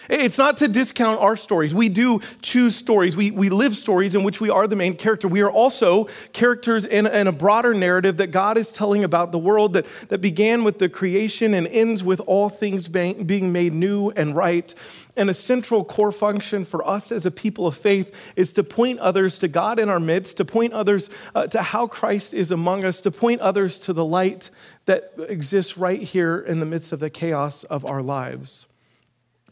It's 0.07 0.37
not 0.37 0.57
to 0.57 0.67
discount 0.67 1.19
our 1.19 1.35
stories. 1.35 1.73
We 1.73 1.89
do 1.89 2.21
choose 2.41 2.75
stories. 2.75 3.17
We, 3.17 3.31
we 3.31 3.49
live 3.49 3.75
stories 3.75 4.15
in 4.15 4.23
which 4.23 4.39
we 4.39 4.49
are 4.49 4.67
the 4.67 4.75
main 4.75 4.95
character. 4.95 5.27
We 5.27 5.41
are 5.41 5.51
also 5.51 6.07
characters 6.33 6.85
in, 6.85 7.05
in 7.05 7.27
a 7.27 7.31
broader 7.31 7.73
narrative 7.73 8.17
that 8.17 8.27
God 8.27 8.57
is 8.57 8.71
telling 8.71 9.03
about 9.03 9.31
the 9.31 9.37
world 9.37 9.73
that, 9.73 9.85
that 10.07 10.21
began 10.21 10.63
with 10.63 10.79
the 10.79 10.89
creation 10.89 11.53
and 11.53 11.67
ends 11.67 12.03
with 12.03 12.21
all 12.21 12.49
things 12.49 12.87
being, 12.87 13.25
being 13.25 13.51
made 13.51 13.73
new 13.73 14.09
and 14.11 14.35
right. 14.35 14.73
And 15.15 15.29
a 15.29 15.33
central 15.33 15.83
core 15.83 16.13
function 16.13 16.63
for 16.63 16.87
us 16.87 17.11
as 17.11 17.25
a 17.25 17.31
people 17.31 17.67
of 17.67 17.75
faith 17.75 18.13
is 18.35 18.53
to 18.53 18.63
point 18.63 18.99
others 18.99 19.37
to 19.39 19.47
God 19.47 19.79
in 19.79 19.89
our 19.89 19.99
midst, 19.99 20.37
to 20.37 20.45
point 20.45 20.71
others 20.73 21.09
uh, 21.35 21.47
to 21.47 21.61
how 21.61 21.87
Christ 21.87 22.33
is 22.33 22.51
among 22.51 22.85
us, 22.85 23.01
to 23.01 23.11
point 23.11 23.41
others 23.41 23.79
to 23.79 23.93
the 23.93 24.05
light 24.05 24.49
that 24.85 25.13
exists 25.27 25.77
right 25.77 26.01
here 26.01 26.39
in 26.39 26.59
the 26.61 26.65
midst 26.65 26.93
of 26.93 26.99
the 26.99 27.09
chaos 27.09 27.63
of 27.65 27.85
our 27.85 28.01
lives. 28.01 28.65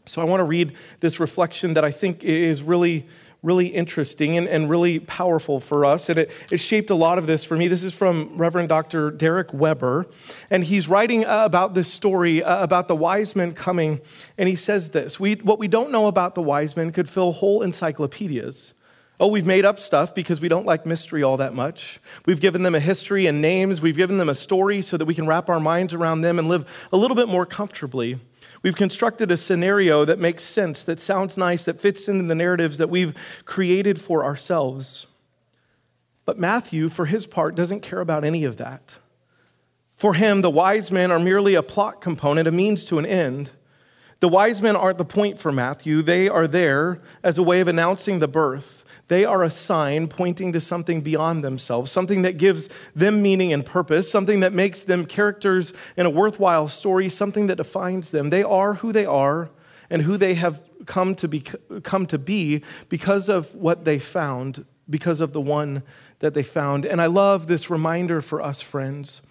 So 0.08 0.22
I 0.22 0.24
want 0.24 0.40
to 0.40 0.44
read 0.44 0.72
this 1.00 1.20
reflection 1.20 1.74
that 1.74 1.84
I 1.84 1.90
think 1.90 2.24
is 2.24 2.62
really, 2.62 3.06
really 3.42 3.66
interesting 3.66 4.36
and, 4.36 4.48
and 4.48 4.68
really 4.68 4.98
powerful 4.98 5.60
for 5.60 5.84
us. 5.84 6.08
And 6.08 6.18
it, 6.18 6.30
it 6.50 6.58
shaped 6.58 6.90
a 6.90 6.94
lot 6.94 7.18
of 7.18 7.26
this 7.26 7.44
for 7.44 7.56
me. 7.56 7.68
This 7.68 7.84
is 7.84 7.94
from 7.94 8.36
Reverend 8.36 8.68
Dr. 8.68 9.10
Derek 9.10 9.52
Weber. 9.52 10.06
And 10.50 10.64
he's 10.64 10.88
writing 10.88 11.24
about 11.26 11.74
this 11.74 11.92
story 11.92 12.40
about 12.40 12.88
the 12.88 12.96
wise 12.96 13.36
men 13.36 13.52
coming. 13.52 14.00
And 14.36 14.48
he 14.48 14.56
says 14.56 14.90
this 14.90 15.20
we, 15.20 15.34
What 15.34 15.58
we 15.58 15.68
don't 15.68 15.90
know 15.90 16.06
about 16.06 16.34
the 16.34 16.42
wise 16.42 16.76
men 16.76 16.90
could 16.90 17.08
fill 17.08 17.32
whole 17.32 17.62
encyclopedias. 17.62 18.74
Oh, 19.20 19.26
we've 19.26 19.46
made 19.46 19.64
up 19.64 19.80
stuff 19.80 20.14
because 20.14 20.40
we 20.40 20.48
don't 20.48 20.64
like 20.64 20.86
mystery 20.86 21.24
all 21.24 21.38
that 21.38 21.52
much. 21.52 21.98
We've 22.24 22.40
given 22.40 22.62
them 22.62 22.76
a 22.76 22.80
history 22.80 23.26
and 23.26 23.42
names. 23.42 23.80
We've 23.80 23.96
given 23.96 24.16
them 24.16 24.28
a 24.28 24.34
story 24.34 24.80
so 24.80 24.96
that 24.96 25.06
we 25.06 25.14
can 25.14 25.26
wrap 25.26 25.48
our 25.48 25.58
minds 25.58 25.92
around 25.92 26.20
them 26.20 26.38
and 26.38 26.46
live 26.46 26.68
a 26.92 26.96
little 26.96 27.16
bit 27.16 27.26
more 27.26 27.44
comfortably. 27.44 28.20
We've 28.62 28.76
constructed 28.76 29.30
a 29.30 29.36
scenario 29.36 30.04
that 30.04 30.18
makes 30.18 30.44
sense, 30.44 30.82
that 30.84 30.98
sounds 30.98 31.36
nice, 31.36 31.64
that 31.64 31.80
fits 31.80 32.08
into 32.08 32.24
the 32.24 32.34
narratives 32.34 32.78
that 32.78 32.90
we've 32.90 33.14
created 33.44 34.00
for 34.00 34.24
ourselves. 34.24 35.06
But 36.24 36.38
Matthew, 36.38 36.88
for 36.88 37.06
his 37.06 37.26
part, 37.26 37.54
doesn't 37.54 37.80
care 37.80 38.00
about 38.00 38.24
any 38.24 38.44
of 38.44 38.56
that. 38.56 38.96
For 39.96 40.14
him, 40.14 40.42
the 40.42 40.50
wise 40.50 40.90
men 40.90 41.10
are 41.10 41.18
merely 41.18 41.54
a 41.54 41.62
plot 41.62 42.00
component, 42.00 42.46
a 42.46 42.52
means 42.52 42.84
to 42.86 42.98
an 42.98 43.06
end. 43.06 43.50
The 44.20 44.28
wise 44.28 44.60
men 44.60 44.76
aren't 44.76 44.98
the 44.98 45.04
point 45.04 45.38
for 45.38 45.52
Matthew, 45.52 46.02
they 46.02 46.28
are 46.28 46.46
there 46.46 47.00
as 47.22 47.38
a 47.38 47.42
way 47.42 47.60
of 47.60 47.68
announcing 47.68 48.18
the 48.18 48.28
birth 48.28 48.77
They 49.08 49.24
are 49.24 49.42
a 49.42 49.50
sign 49.50 50.06
pointing 50.08 50.52
to 50.52 50.60
something 50.60 51.00
beyond 51.00 51.42
themselves, 51.42 51.90
something 51.90 52.22
that 52.22 52.36
gives 52.36 52.68
them 52.94 53.22
meaning 53.22 53.52
and 53.52 53.64
purpose, 53.64 54.10
something 54.10 54.40
that 54.40 54.52
makes 54.52 54.82
them 54.82 55.06
characters 55.06 55.72
in 55.96 56.06
a 56.06 56.10
worthwhile 56.10 56.68
story, 56.68 57.08
something 57.08 57.46
that 57.46 57.56
defines 57.56 58.10
them. 58.10 58.30
They 58.30 58.42
are 58.42 58.74
who 58.74 58.92
they 58.92 59.06
are 59.06 59.50
and 59.90 60.02
who 60.02 60.18
they 60.18 60.34
have 60.34 60.60
come 60.84 61.14
to 61.16 61.28
be, 61.28 61.40
come 61.82 62.06
to 62.06 62.18
be 62.18 62.62
because 62.90 63.30
of 63.30 63.54
what 63.54 63.84
they 63.84 63.98
found, 63.98 64.66
because 64.88 65.20
of 65.20 65.32
the 65.32 65.40
one 65.40 65.82
that 66.18 66.34
they 66.34 66.42
found. 66.42 66.84
And 66.84 67.00
I 67.00 67.06
love 67.06 67.46
this 67.46 67.70
reminder 67.70 68.20
for 68.20 68.42
us, 68.42 68.60
friends, 68.60 69.22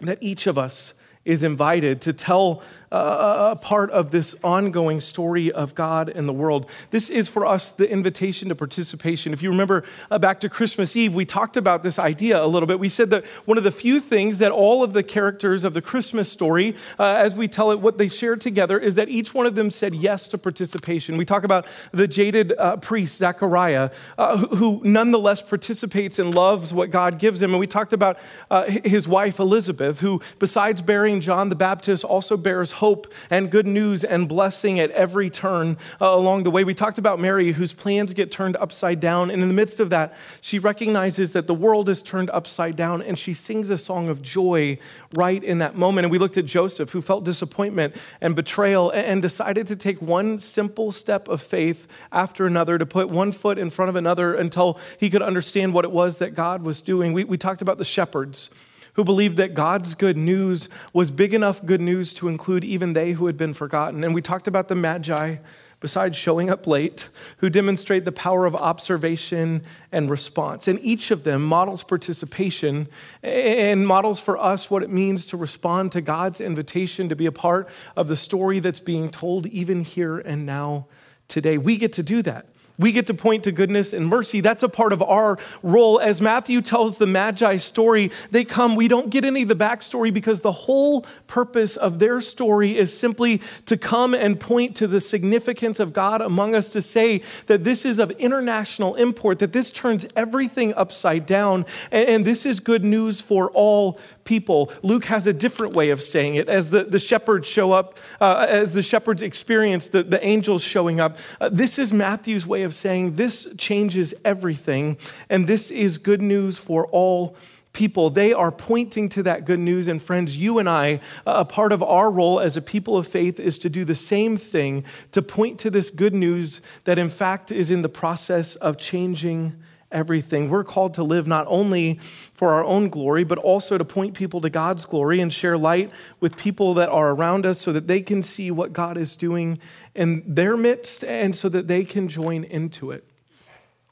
that 0.00 0.18
each 0.20 0.46
of 0.46 0.58
us 0.58 0.92
is 1.24 1.42
invited 1.42 2.02
to 2.02 2.12
tell 2.12 2.62
a 2.94 3.56
part 3.56 3.90
of 3.90 4.12
this 4.12 4.36
ongoing 4.44 5.00
story 5.00 5.50
of 5.50 5.74
God 5.74 6.08
and 6.08 6.28
the 6.28 6.32
world. 6.32 6.70
This 6.90 7.10
is 7.10 7.28
for 7.28 7.44
us 7.44 7.72
the 7.72 7.90
invitation 7.90 8.48
to 8.50 8.54
participation. 8.54 9.32
If 9.32 9.42
you 9.42 9.50
remember 9.50 9.84
uh, 10.10 10.18
back 10.18 10.38
to 10.40 10.48
Christmas 10.48 10.94
Eve, 10.94 11.12
we 11.12 11.24
talked 11.24 11.56
about 11.56 11.82
this 11.82 11.98
idea 11.98 12.42
a 12.42 12.46
little 12.46 12.68
bit. 12.68 12.78
We 12.78 12.88
said 12.88 13.10
that 13.10 13.24
one 13.46 13.58
of 13.58 13.64
the 13.64 13.72
few 13.72 13.98
things 13.98 14.38
that 14.38 14.52
all 14.52 14.84
of 14.84 14.92
the 14.92 15.02
characters 15.02 15.64
of 15.64 15.74
the 15.74 15.82
Christmas 15.82 16.30
story, 16.30 16.76
uh, 16.98 17.14
as 17.14 17.34
we 17.34 17.48
tell 17.48 17.72
it, 17.72 17.80
what 17.80 17.98
they 17.98 18.08
share 18.08 18.36
together 18.36 18.78
is 18.78 18.94
that 18.94 19.08
each 19.08 19.34
one 19.34 19.46
of 19.46 19.56
them 19.56 19.70
said 19.70 19.94
yes 19.94 20.28
to 20.28 20.38
participation. 20.38 21.16
We 21.16 21.24
talk 21.24 21.42
about 21.42 21.66
the 21.92 22.06
jaded 22.06 22.52
uh, 22.56 22.76
priest, 22.76 23.18
Zechariah, 23.18 23.90
uh, 24.18 24.36
who, 24.36 24.46
who, 24.56 24.80
nonetheless 24.84 25.42
participates 25.42 26.18
and 26.18 26.32
loves 26.34 26.72
what 26.72 26.90
God 26.90 27.18
gives 27.18 27.42
him. 27.42 27.50
And 27.50 27.58
we 27.58 27.66
talked 27.66 27.92
about 27.92 28.18
uh, 28.50 28.64
his 28.84 29.08
wife, 29.08 29.40
Elizabeth, 29.40 29.98
who, 30.00 30.20
besides 30.38 30.80
bearing 30.80 31.20
John 31.20 31.48
the 31.48 31.56
Baptist, 31.56 32.04
also 32.04 32.36
bears 32.36 32.72
hope 32.72 32.83
hope 32.84 33.10
and 33.30 33.50
good 33.50 33.66
news 33.66 34.04
and 34.04 34.28
blessing 34.28 34.78
at 34.78 34.90
every 34.90 35.30
turn 35.30 35.78
uh, 36.02 36.06
along 36.06 36.42
the 36.42 36.50
way. 36.50 36.64
We 36.64 36.74
talked 36.74 36.98
about 36.98 37.18
Mary, 37.18 37.50
whose 37.52 37.72
plans 37.72 38.12
get 38.12 38.30
turned 38.30 38.58
upside 38.60 39.00
down. 39.00 39.30
And 39.30 39.40
in 39.40 39.48
the 39.48 39.54
midst 39.54 39.80
of 39.80 39.88
that, 39.88 40.12
she 40.42 40.58
recognizes 40.58 41.32
that 41.32 41.46
the 41.46 41.54
world 41.54 41.88
is 41.88 42.02
turned 42.02 42.28
upside 42.28 42.76
down 42.76 43.00
and 43.00 43.18
she 43.18 43.32
sings 43.32 43.70
a 43.70 43.78
song 43.78 44.10
of 44.10 44.20
joy 44.20 44.78
right 45.14 45.42
in 45.42 45.60
that 45.60 45.76
moment. 45.76 46.04
And 46.04 46.12
we 46.12 46.18
looked 46.18 46.36
at 46.36 46.44
Joseph, 46.44 46.90
who 46.90 47.00
felt 47.00 47.24
disappointment 47.24 47.96
and 48.20 48.36
betrayal 48.36 48.90
and 48.90 49.22
decided 49.22 49.66
to 49.68 49.76
take 49.76 50.02
one 50.02 50.38
simple 50.38 50.92
step 50.92 51.26
of 51.26 51.40
faith 51.40 51.88
after 52.12 52.44
another, 52.44 52.76
to 52.76 52.84
put 52.84 53.08
one 53.08 53.32
foot 53.32 53.56
in 53.56 53.70
front 53.70 53.88
of 53.88 53.96
another 53.96 54.34
until 54.34 54.78
he 55.00 55.08
could 55.08 55.22
understand 55.22 55.72
what 55.72 55.86
it 55.86 55.90
was 55.90 56.18
that 56.18 56.34
God 56.34 56.62
was 56.62 56.82
doing. 56.82 57.14
We, 57.14 57.24
we 57.24 57.38
talked 57.38 57.62
about 57.62 57.78
the 57.78 57.84
shepherds 57.86 58.50
who 58.94 59.04
believed 59.04 59.36
that 59.36 59.54
God's 59.54 59.94
good 59.94 60.16
news 60.16 60.68
was 60.92 61.10
big 61.10 61.34
enough 61.34 61.64
good 61.64 61.80
news 61.80 62.14
to 62.14 62.28
include 62.28 62.64
even 62.64 62.92
they 62.92 63.12
who 63.12 63.26
had 63.26 63.36
been 63.36 63.54
forgotten. 63.54 64.02
And 64.02 64.14
we 64.14 64.22
talked 64.22 64.48
about 64.48 64.68
the 64.68 64.74
Magi, 64.74 65.36
besides 65.80 66.16
showing 66.16 66.48
up 66.48 66.66
late, 66.66 67.08
who 67.38 67.50
demonstrate 67.50 68.04
the 68.04 68.12
power 68.12 68.46
of 68.46 68.54
observation 68.54 69.62
and 69.92 70.08
response. 70.08 70.66
And 70.68 70.78
each 70.80 71.10
of 71.10 71.24
them 71.24 71.44
models 71.44 71.82
participation 71.82 72.88
and 73.22 73.86
models 73.86 74.18
for 74.18 74.38
us 74.38 74.70
what 74.70 74.82
it 74.82 74.90
means 74.90 75.26
to 75.26 75.36
respond 75.36 75.92
to 75.92 76.00
God's 76.00 76.40
invitation 76.40 77.08
to 77.08 77.16
be 77.16 77.26
a 77.26 77.32
part 77.32 77.68
of 77.96 78.08
the 78.08 78.16
story 78.16 78.60
that's 78.60 78.80
being 78.80 79.10
told 79.10 79.46
even 79.46 79.84
here 79.84 80.18
and 80.18 80.46
now 80.46 80.86
today. 81.28 81.58
We 81.58 81.76
get 81.76 81.92
to 81.94 82.02
do 82.02 82.22
that. 82.22 82.46
We 82.76 82.90
get 82.90 83.06
to 83.06 83.14
point 83.14 83.44
to 83.44 83.52
goodness 83.52 83.92
and 83.92 84.08
mercy. 84.08 84.40
That's 84.40 84.64
a 84.64 84.68
part 84.68 84.92
of 84.92 85.00
our 85.00 85.38
role. 85.62 86.00
As 86.00 86.20
Matthew 86.20 86.60
tells 86.60 86.98
the 86.98 87.06
Magi 87.06 87.58
story, 87.58 88.10
they 88.32 88.44
come, 88.44 88.74
we 88.74 88.88
don't 88.88 89.10
get 89.10 89.24
any 89.24 89.42
of 89.42 89.48
the 89.48 89.54
backstory 89.54 90.12
because 90.12 90.40
the 90.40 90.50
whole 90.50 91.06
purpose 91.28 91.76
of 91.76 92.00
their 92.00 92.20
story 92.20 92.76
is 92.76 92.96
simply 92.96 93.40
to 93.66 93.76
come 93.76 94.12
and 94.12 94.40
point 94.40 94.74
to 94.76 94.88
the 94.88 95.00
significance 95.00 95.78
of 95.78 95.92
God 95.92 96.20
among 96.20 96.56
us, 96.56 96.70
to 96.70 96.82
say 96.82 97.22
that 97.46 97.62
this 97.62 97.84
is 97.84 98.00
of 98.00 98.10
international 98.12 98.96
import, 98.96 99.38
that 99.38 99.52
this 99.52 99.70
turns 99.70 100.04
everything 100.16 100.74
upside 100.74 101.26
down, 101.26 101.64
and, 101.92 102.24
this 102.24 102.46
is 102.46 102.58
good 102.58 102.84
news 102.84 103.20
for 103.20 103.50
all 103.50 104.00
people. 104.24 104.72
Luke 104.82 105.04
has 105.06 105.26
a 105.26 105.32
different 105.32 105.74
way 105.74 105.90
of 105.90 106.00
saying 106.02 106.36
it. 106.36 106.48
As 106.48 106.70
the, 106.70 106.84
the 106.84 106.98
shepherds 106.98 107.46
show 107.46 107.72
up, 107.72 107.98
uh, 108.20 108.46
as 108.48 108.72
the 108.72 108.82
shepherds 108.82 109.22
experience 109.22 109.88
the, 109.88 110.02
the 110.02 110.24
angels 110.24 110.62
showing 110.62 111.00
up, 111.00 111.18
uh, 111.40 111.48
this 111.50 111.78
is 111.78 111.92
Matthew's 111.92 112.46
way 112.46 112.62
of 112.62 112.74
saying 112.74 113.16
this 113.16 113.46
changes 113.56 114.14
everything, 114.24 114.96
and 115.28 115.46
this 115.46 115.70
is 115.70 115.98
good 115.98 116.22
news 116.22 116.58
for 116.58 116.86
all 116.88 117.36
people. 117.74 118.08
They 118.08 118.32
are 118.32 118.50
pointing 118.50 119.10
to 119.10 119.22
that 119.24 119.44
good 119.44 119.58
news. 119.58 119.88
And 119.88 120.02
friends, 120.02 120.36
you 120.36 120.58
and 120.58 120.68
I, 120.68 121.00
a 121.26 121.44
part 121.44 121.72
of 121.72 121.82
our 121.82 122.10
role 122.10 122.40
as 122.40 122.56
a 122.56 122.62
people 122.62 122.96
of 122.96 123.06
faith 123.06 123.38
is 123.38 123.58
to 123.58 123.68
do 123.68 123.84
the 123.84 123.96
same 123.96 124.38
thing, 124.38 124.84
to 125.12 125.20
point 125.20 125.58
to 125.60 125.70
this 125.70 125.90
good 125.90 126.14
news 126.14 126.62
that 126.84 126.98
in 126.98 127.10
fact 127.10 127.52
is 127.52 127.70
in 127.70 127.82
the 127.82 127.88
process 127.88 128.54
of 128.56 128.78
changing 128.78 129.54
everything. 129.94 130.50
We're 130.50 130.64
called 130.64 130.94
to 130.94 131.02
live 131.02 131.26
not 131.26 131.46
only 131.48 132.00
for 132.34 132.52
our 132.52 132.64
own 132.64 132.90
glory, 132.90 133.24
but 133.24 133.38
also 133.38 133.78
to 133.78 133.84
point 133.84 134.14
people 134.14 134.40
to 134.42 134.50
God's 134.50 134.84
glory 134.84 135.20
and 135.20 135.32
share 135.32 135.56
light 135.56 135.90
with 136.20 136.36
people 136.36 136.74
that 136.74 136.90
are 136.90 137.10
around 137.10 137.46
us 137.46 137.60
so 137.60 137.72
that 137.72 137.86
they 137.86 138.02
can 138.02 138.22
see 138.22 138.50
what 138.50 138.72
God 138.72 138.98
is 138.98 139.16
doing 139.16 139.58
in 139.94 140.22
their 140.26 140.56
midst 140.56 141.04
and 141.04 141.34
so 141.34 141.48
that 141.48 141.68
they 141.68 141.84
can 141.84 142.08
join 142.08 142.44
into 142.44 142.90
it. 142.90 143.08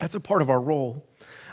That's 0.00 0.16
a 0.16 0.20
part 0.20 0.42
of 0.42 0.50
our 0.50 0.60
role. 0.60 1.06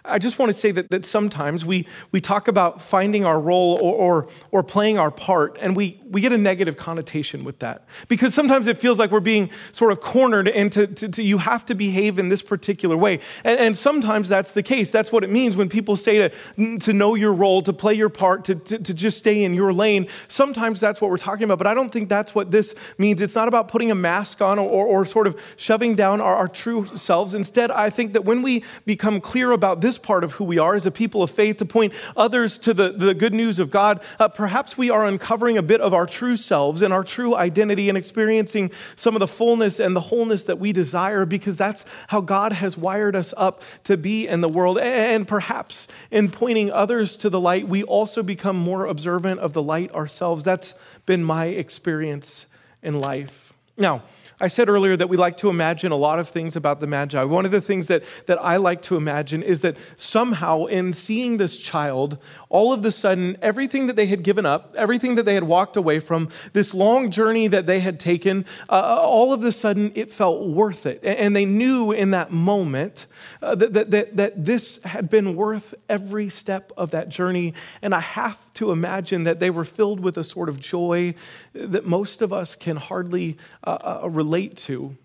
I 0.10 0.18
just 0.18 0.40
want 0.40 0.52
to 0.52 0.58
say 0.58 0.72
that, 0.72 0.90
that 0.90 1.06
sometimes 1.06 1.66
we, 1.66 1.88
we 2.12 2.20
talk 2.20 2.48
about 2.48 2.82
finding 2.82 3.26
our 3.26 3.40
role 3.40 3.80
or, 3.82 3.96
or, 3.96 4.28
or, 4.52 4.64
playing 4.64 4.98
our 4.98 5.12
part, 5.12 5.58
and 5.62 5.76
we, 5.76 6.02
we 6.10 6.22
get 6.22 6.32
a 6.32 6.38
negative 6.38 6.78
connotation 6.78 7.44
with 7.44 7.60
that. 7.60 7.86
Because 8.08 8.34
sometimes 8.34 8.68
it 8.68 8.78
feels 8.78 9.00
like 9.00 9.12
we're 9.12 9.20
being 9.20 9.50
sort 9.72 9.92
of 9.92 10.02
cornered 10.02 10.48
into 10.48 10.88
to, 10.88 11.10
to, 11.10 11.24
you 11.24 11.38
have 11.38 11.66
to 11.68 11.76
behave 11.76 12.20
in 12.20 12.30
this 12.30 12.42
particular 12.42 12.98
way. 12.98 13.20
And, 13.44 13.60
and, 13.60 13.78
sometimes 13.78 14.28
that's 14.28 14.52
the 14.52 14.64
case. 14.64 14.90
That's 14.90 15.12
what 15.12 15.24
it 15.24 15.30
means 15.30 15.56
when 15.56 15.70
people 15.70 15.96
say 15.96 16.30
to, 16.58 16.80
to 16.80 16.94
know 16.94 17.16
your 17.16 17.34
role, 17.34 17.62
to 17.62 17.72
play 17.72 17.94
your 17.94 18.10
part, 18.10 18.46
to, 18.46 18.56
to, 18.56 18.80
to 18.80 18.94
just 18.94 19.18
stay 19.20 19.44
in 19.44 19.54
your 19.54 19.72
lane. 19.72 20.08
Sometimes 20.28 20.80
that's 20.80 21.00
what 21.00 21.12
we're 21.12 21.18
talking 21.18 21.44
about, 21.44 21.58
but 21.58 21.68
I 21.68 21.74
don't 21.74 21.92
think 21.92 22.10
that's 22.10 22.34
what 22.34 22.52
this 22.52 22.74
means. 22.98 23.22
It's 23.22 23.36
not 23.36 23.48
about 23.48 23.68
putting 23.68 23.92
a 23.92 23.96
mask 23.96 24.42
on 24.42 24.60
or, 24.60 24.68
or, 24.68 24.86
or 24.86 25.06
sort 25.06 25.28
of 25.28 25.40
shoving 25.58 25.96
down 25.96 26.20
our, 26.20 26.36
our 26.36 26.48
true 26.48 26.86
selves. 26.96 27.34
Instead, 27.34 27.72
I 27.72 27.90
think 27.90 28.14
that 28.14 28.26
when 28.26 28.42
we 28.42 28.64
become 28.86 29.22
clear 29.22 29.52
about 29.52 29.82
this 29.82 29.99
part 30.02 30.24
of 30.24 30.34
who 30.34 30.44
we 30.44 30.58
are 30.58 30.76
as 30.76 30.86
a 30.86 30.92
people 30.92 31.22
of 31.22 31.30
faith, 31.30 31.58
to 31.58 31.66
point 31.66 31.94
others 32.18 32.58
to 32.60 32.74
the, 32.74 32.92
the 32.92 33.14
good 33.14 33.34
news 33.34 33.60
of 33.60 33.70
God, 33.70 34.02
uh, 34.20 34.28
perhaps 34.28 34.78
we 34.78 34.90
are 34.90 35.06
uncovering 35.06 35.58
a 35.58 35.62
bit 35.62 35.82
of 35.82 35.94
our 35.94 36.06
true 36.06 36.36
selves 36.36 36.82
and 36.82 36.94
our 36.94 37.04
true 37.04 37.36
identity 37.36 37.90
and 37.90 37.98
experiencing 37.98 38.72
some 38.96 39.16
of 39.16 39.20
the 39.20 39.28
fullness 39.28 39.80
and 39.80 39.96
the 39.96 40.02
wholeness 40.02 40.44
that 40.46 40.60
we 40.60 40.72
desire 40.72 41.26
because 41.26 41.58
that's 41.58 41.86
how 42.08 42.22
God 42.22 42.54
has 42.54 42.78
wired 42.78 43.16
us 43.16 43.34
up 43.38 43.62
to 43.84 43.98
be 43.98 44.28
in 44.28 44.42
the 44.42 44.50
world. 44.50 44.80
And 44.80 45.28
perhaps 45.28 45.88
in 46.12 46.30
pointing 46.30 46.72
others 46.72 47.18
to 47.18 47.30
the 47.30 47.40
light, 47.40 47.68
we 47.68 47.84
also 47.84 48.24
become 48.24 48.56
more 48.56 48.86
observant 48.86 49.40
of 49.40 49.54
the 49.54 49.64
light 49.64 49.94
ourselves. 49.96 50.44
That's 50.44 50.74
been 51.06 51.24
my 51.24 51.46
experience 51.46 52.46
in 52.82 53.00
life. 53.00 53.54
Now, 53.78 54.04
I 54.42 54.48
said 54.48 54.70
earlier 54.70 54.96
that 54.96 55.10
we 55.10 55.18
like 55.18 55.36
to 55.38 55.50
imagine 55.50 55.92
a 55.92 55.98
lot 55.98 56.18
of 56.18 56.30
things 56.30 56.56
about 56.56 56.80
the 56.80 56.88
Magi. 56.88 57.22
One 57.24 57.46
of 57.46 57.52
the 57.52 57.60
things 57.60 57.88
that, 57.88 58.04
that 58.28 58.42
I 58.42 58.56
like 58.56 58.82
to 58.84 58.96
imagine 58.96 59.44
is 59.44 59.62
that 59.62 59.76
somehow, 59.98 60.66
in 60.66 60.94
seeing 60.94 61.38
this 61.38 61.58
child, 61.58 62.18
all 62.50 62.74
of 62.74 62.84
a 62.84 62.92
sudden, 62.92 63.38
everything 63.44 63.88
that 63.88 63.96
they 63.96 64.08
had 64.08 64.24
given 64.24 64.44
up, 64.44 64.74
everything 64.76 65.16
that 65.16 65.24
they 65.24 65.36
had 65.36 65.44
walked 65.44 65.78
away 65.78 66.00
from, 66.00 66.30
this 66.52 66.74
long 66.74 67.12
journey 67.12 67.48
that 67.48 67.68
they 67.68 67.80
had 67.80 68.00
taken, 68.00 68.44
uh, 68.68 68.74
uh 68.74 69.02
all 69.04 69.32
of 69.32 69.44
a 69.44 69.52
sudden 69.52 69.92
it 69.94 70.12
felt 70.12 70.48
worth 70.48 70.88
it. 70.88 71.00
And 71.04 71.36
they 71.36 71.46
knew 71.46 71.92
in 71.92 72.12
that 72.12 72.32
moment 72.32 73.06
uh, 73.44 73.54
that, 73.56 73.74
that, 73.74 73.92
that, 73.92 74.18
that 74.18 74.46
this 74.46 74.80
had 74.84 75.12
been 75.12 75.36
worth 75.36 75.76
every 75.88 76.30
step 76.30 76.72
of 76.76 76.90
that 76.92 77.10
journey. 77.10 77.54
And 77.84 77.94
I 77.94 78.00
have 78.00 78.52
to 78.56 78.72
imagine 78.72 79.26
that 79.26 79.40
they 79.40 79.52
were 79.52 79.66
filled 79.66 80.00
with 80.00 80.18
a 80.18 80.24
sort 80.24 80.50
of 80.50 80.60
joy 80.60 81.14
that 81.54 81.86
most 81.86 82.24
of 82.24 82.34
us 82.34 82.56
can 82.56 82.78
hardly 82.78 83.38
uh, 83.64 84.00
uh, 84.04 84.10
relate 84.10 84.58
to. 84.58 84.98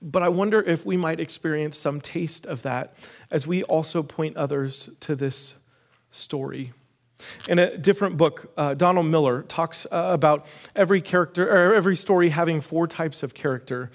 But 0.00 0.22
I 0.22 0.28
wonder 0.28 0.60
if 0.60 0.86
we 0.86 0.96
might 0.96 1.18
experience 1.18 1.76
some 1.76 2.00
taste 2.00 2.46
of 2.46 2.62
that 2.62 2.94
as 3.32 3.46
we 3.46 3.64
also 3.64 4.02
point 4.02 4.36
others 4.36 4.90
to 5.00 5.16
this 5.16 5.54
story. 6.12 6.72
In 7.48 7.58
a 7.58 7.76
different 7.76 8.16
book, 8.16 8.52
uh, 8.56 8.74
Donald 8.74 9.06
Miller 9.06 9.42
talks 9.42 9.86
uh, 9.86 10.10
about 10.12 10.46
every 10.74 11.00
character 11.00 11.48
or 11.48 11.74
every 11.74 11.96
story 11.96 12.30
having 12.30 12.60
four 12.60 12.86
types 12.86 13.22
of 13.22 13.34
character 13.34 13.90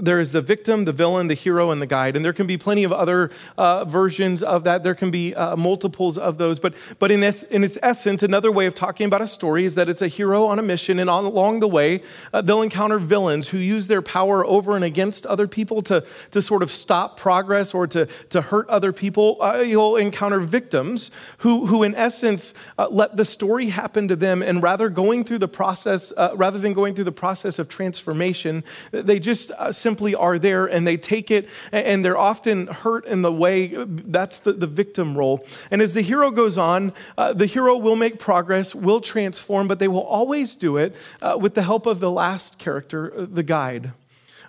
there 0.00 0.20
is 0.20 0.32
the 0.32 0.42
victim, 0.42 0.84
the 0.84 0.92
villain, 0.92 1.26
the 1.26 1.34
hero, 1.34 1.70
and 1.70 1.80
the 1.80 1.86
guide. 1.86 2.16
And 2.16 2.24
there 2.24 2.32
can 2.32 2.46
be 2.46 2.56
plenty 2.56 2.84
of 2.84 2.92
other 2.92 3.30
uh, 3.58 3.84
versions 3.84 4.42
of 4.42 4.64
that. 4.64 4.82
There 4.82 4.94
can 4.94 5.10
be 5.10 5.34
uh, 5.34 5.56
multiples 5.56 6.18
of 6.18 6.38
those. 6.38 6.60
But, 6.60 6.74
but 6.98 7.10
in, 7.10 7.22
its, 7.22 7.42
in 7.44 7.64
its 7.64 7.78
essence, 7.82 8.22
another 8.22 8.52
way 8.52 8.66
of 8.66 8.74
talking 8.74 9.06
about 9.06 9.22
a 9.22 9.28
story 9.28 9.64
is 9.64 9.74
that 9.74 9.88
it's 9.88 10.02
a 10.02 10.08
hero 10.08 10.46
on 10.46 10.58
a 10.58 10.62
mission. 10.62 10.98
And 10.98 11.08
on, 11.08 11.24
along 11.24 11.60
the 11.60 11.68
way, 11.68 12.02
uh, 12.32 12.42
they'll 12.42 12.62
encounter 12.62 12.98
villains 12.98 13.48
who 13.48 13.58
use 13.58 13.86
their 13.86 14.02
power 14.02 14.44
over 14.44 14.76
and 14.76 14.84
against 14.84 15.26
other 15.26 15.48
people 15.48 15.82
to, 15.82 16.04
to 16.30 16.42
sort 16.42 16.62
of 16.62 16.70
stop 16.70 17.18
progress 17.18 17.74
or 17.74 17.86
to, 17.88 18.06
to 18.30 18.40
hurt 18.40 18.68
other 18.68 18.92
people. 18.92 19.38
Uh, 19.40 19.58
you'll 19.58 19.96
encounter 19.96 20.40
victims 20.40 21.10
who, 21.38 21.66
who 21.66 21.82
in 21.82 21.94
essence, 21.94 22.54
uh, 22.78 22.88
let 22.90 23.16
the 23.16 23.24
story 23.24 23.66
happen 23.66 24.08
to 24.08 24.16
them. 24.16 24.42
And 24.42 24.62
rather 24.62 24.88
going 24.88 25.24
through 25.24 25.38
the 25.38 25.48
process, 25.48 26.12
uh, 26.16 26.32
rather 26.36 26.58
than 26.58 26.74
going 26.74 26.94
through 26.94 27.04
the 27.04 27.12
process 27.12 27.58
of 27.58 27.68
transformation, 27.68 28.62
they 28.92 29.18
just 29.18 29.50
simply 29.80 30.14
are 30.14 30.38
there 30.38 30.66
and 30.66 30.86
they 30.86 30.96
take 30.96 31.30
it 31.30 31.48
and 31.72 32.04
they're 32.04 32.18
often 32.18 32.66
hurt 32.66 33.06
in 33.06 33.22
the 33.22 33.32
way. 33.32 33.74
That's 33.76 34.38
the, 34.38 34.52
the 34.52 34.66
victim 34.66 35.16
role. 35.16 35.44
And 35.70 35.82
as 35.82 35.94
the 35.94 36.02
hero 36.02 36.30
goes 36.30 36.58
on, 36.58 36.92
uh, 37.16 37.32
the 37.32 37.46
hero 37.46 37.76
will 37.76 37.96
make 37.96 38.18
progress, 38.18 38.74
will 38.74 39.00
transform, 39.00 39.66
but 39.68 39.78
they 39.78 39.88
will 39.88 40.06
always 40.06 40.56
do 40.56 40.76
it 40.76 40.94
uh, 41.22 41.36
with 41.40 41.54
the 41.54 41.62
help 41.62 41.86
of 41.86 42.00
the 42.00 42.10
last 42.10 42.58
character, 42.58 43.12
uh, 43.16 43.26
the 43.30 43.42
guide. 43.42 43.92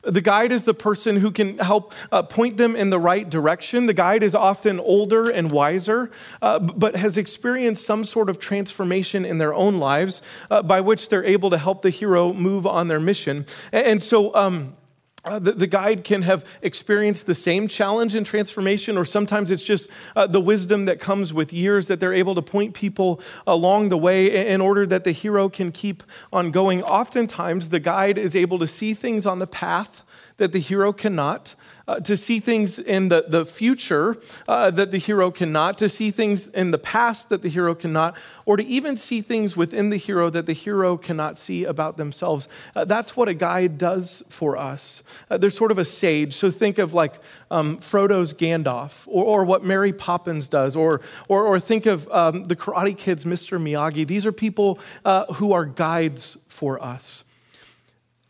The 0.03 0.21
guide 0.21 0.51
is 0.51 0.63
the 0.63 0.73
person 0.73 1.17
who 1.17 1.31
can 1.31 1.59
help 1.59 1.93
uh, 2.11 2.23
point 2.23 2.57
them 2.57 2.75
in 2.75 2.89
the 2.89 2.97
right 2.97 3.29
direction. 3.29 3.85
The 3.85 3.93
guide 3.93 4.23
is 4.23 4.33
often 4.33 4.79
older 4.79 5.29
and 5.29 5.51
wiser, 5.51 6.09
uh, 6.41 6.57
but 6.57 6.95
has 6.95 7.17
experienced 7.17 7.85
some 7.85 8.03
sort 8.03 8.29
of 8.29 8.39
transformation 8.39 9.25
in 9.25 9.37
their 9.37 9.53
own 9.53 9.77
lives 9.77 10.23
uh, 10.49 10.63
by 10.63 10.81
which 10.81 11.09
they're 11.09 11.23
able 11.23 11.51
to 11.51 11.57
help 11.57 11.83
the 11.83 11.91
hero 11.91 12.33
move 12.33 12.65
on 12.65 12.87
their 12.87 12.99
mission. 12.99 13.45
And, 13.71 13.85
and 13.85 14.03
so, 14.03 14.33
um, 14.33 14.75
uh, 15.23 15.37
the, 15.37 15.51
the, 15.51 15.67
guide 15.67 16.03
can 16.03 16.23
have 16.23 16.43
experienced 16.63 17.27
the 17.27 17.35
same 17.35 17.67
challenge 17.67 18.15
and 18.15 18.25
transformation, 18.25 18.97
or 18.97 19.05
sometimes 19.05 19.51
it's 19.51 19.63
just 19.63 19.87
uh, 20.15 20.25
the 20.25 20.41
wisdom 20.41 20.85
that 20.85 20.99
comes 20.99 21.31
with 21.31 21.53
years 21.53 21.87
that 21.87 21.99
they're 21.99 22.13
able 22.13 22.33
to 22.33 22.41
point 22.41 22.73
people 22.73 23.21
along 23.45 23.89
the 23.89 23.97
way 23.97 24.47
in 24.47 24.61
order 24.61 24.85
that 24.87 25.03
the 25.03 25.11
hero 25.11 25.47
can 25.47 25.71
keep 25.71 26.03
on 26.33 26.49
going. 26.49 26.81
Oftentimes, 26.83 27.69
the 27.69 27.79
guide 27.79 28.17
is 28.17 28.35
able 28.35 28.57
to 28.57 28.65
see 28.65 28.95
things 28.95 29.27
on 29.27 29.37
the 29.37 29.45
path 29.45 30.01
that 30.37 30.53
the 30.53 30.59
hero 30.59 30.91
cannot 30.91 31.53
uh, 31.91 31.99
to 31.99 32.15
see 32.15 32.39
things 32.39 32.79
in 32.79 33.09
the, 33.09 33.25
the 33.27 33.45
future 33.45 34.17
uh, 34.47 34.71
that 34.71 34.91
the 34.91 34.97
hero 34.97 35.29
cannot, 35.29 35.77
to 35.77 35.89
see 35.89 36.09
things 36.09 36.47
in 36.49 36.71
the 36.71 36.77
past 36.77 37.27
that 37.27 37.41
the 37.41 37.49
hero 37.49 37.75
cannot, 37.75 38.15
or 38.45 38.55
to 38.55 38.63
even 38.63 38.95
see 38.95 39.21
things 39.21 39.57
within 39.57 39.89
the 39.89 39.97
hero 39.97 40.29
that 40.29 40.45
the 40.45 40.53
hero 40.53 40.95
cannot 40.95 41.37
see 41.37 41.65
about 41.65 41.97
themselves. 41.97 42.47
Uh, 42.77 42.85
that's 42.85 43.17
what 43.17 43.27
a 43.27 43.33
guide 43.33 43.77
does 43.77 44.23
for 44.29 44.55
us. 44.55 45.03
Uh, 45.29 45.37
they're 45.37 45.49
sort 45.49 45.69
of 45.69 45.77
a 45.77 45.83
sage. 45.83 46.33
So 46.33 46.49
think 46.49 46.77
of 46.77 46.93
like 46.93 47.15
um, 47.49 47.77
Frodo's 47.79 48.33
Gandalf, 48.33 49.03
or, 49.05 49.25
or, 49.25 49.43
what 49.43 49.65
Mary 49.65 49.91
Poppins 49.91 50.47
does, 50.47 50.77
or, 50.77 51.01
or, 51.27 51.43
or 51.43 51.59
think 51.59 51.85
of 51.85 52.09
um, 52.09 52.45
the 52.45 52.55
Karate 52.55 52.97
Kid's 52.97 53.25
Mr. 53.25 53.61
Miyagi. 53.61 54.07
These 54.07 54.25
are 54.25 54.31
people 54.31 54.79
uh, 55.03 55.25
who 55.33 55.51
are 55.51 55.65
guides 55.65 56.37
for 56.47 56.81
us. 56.81 57.25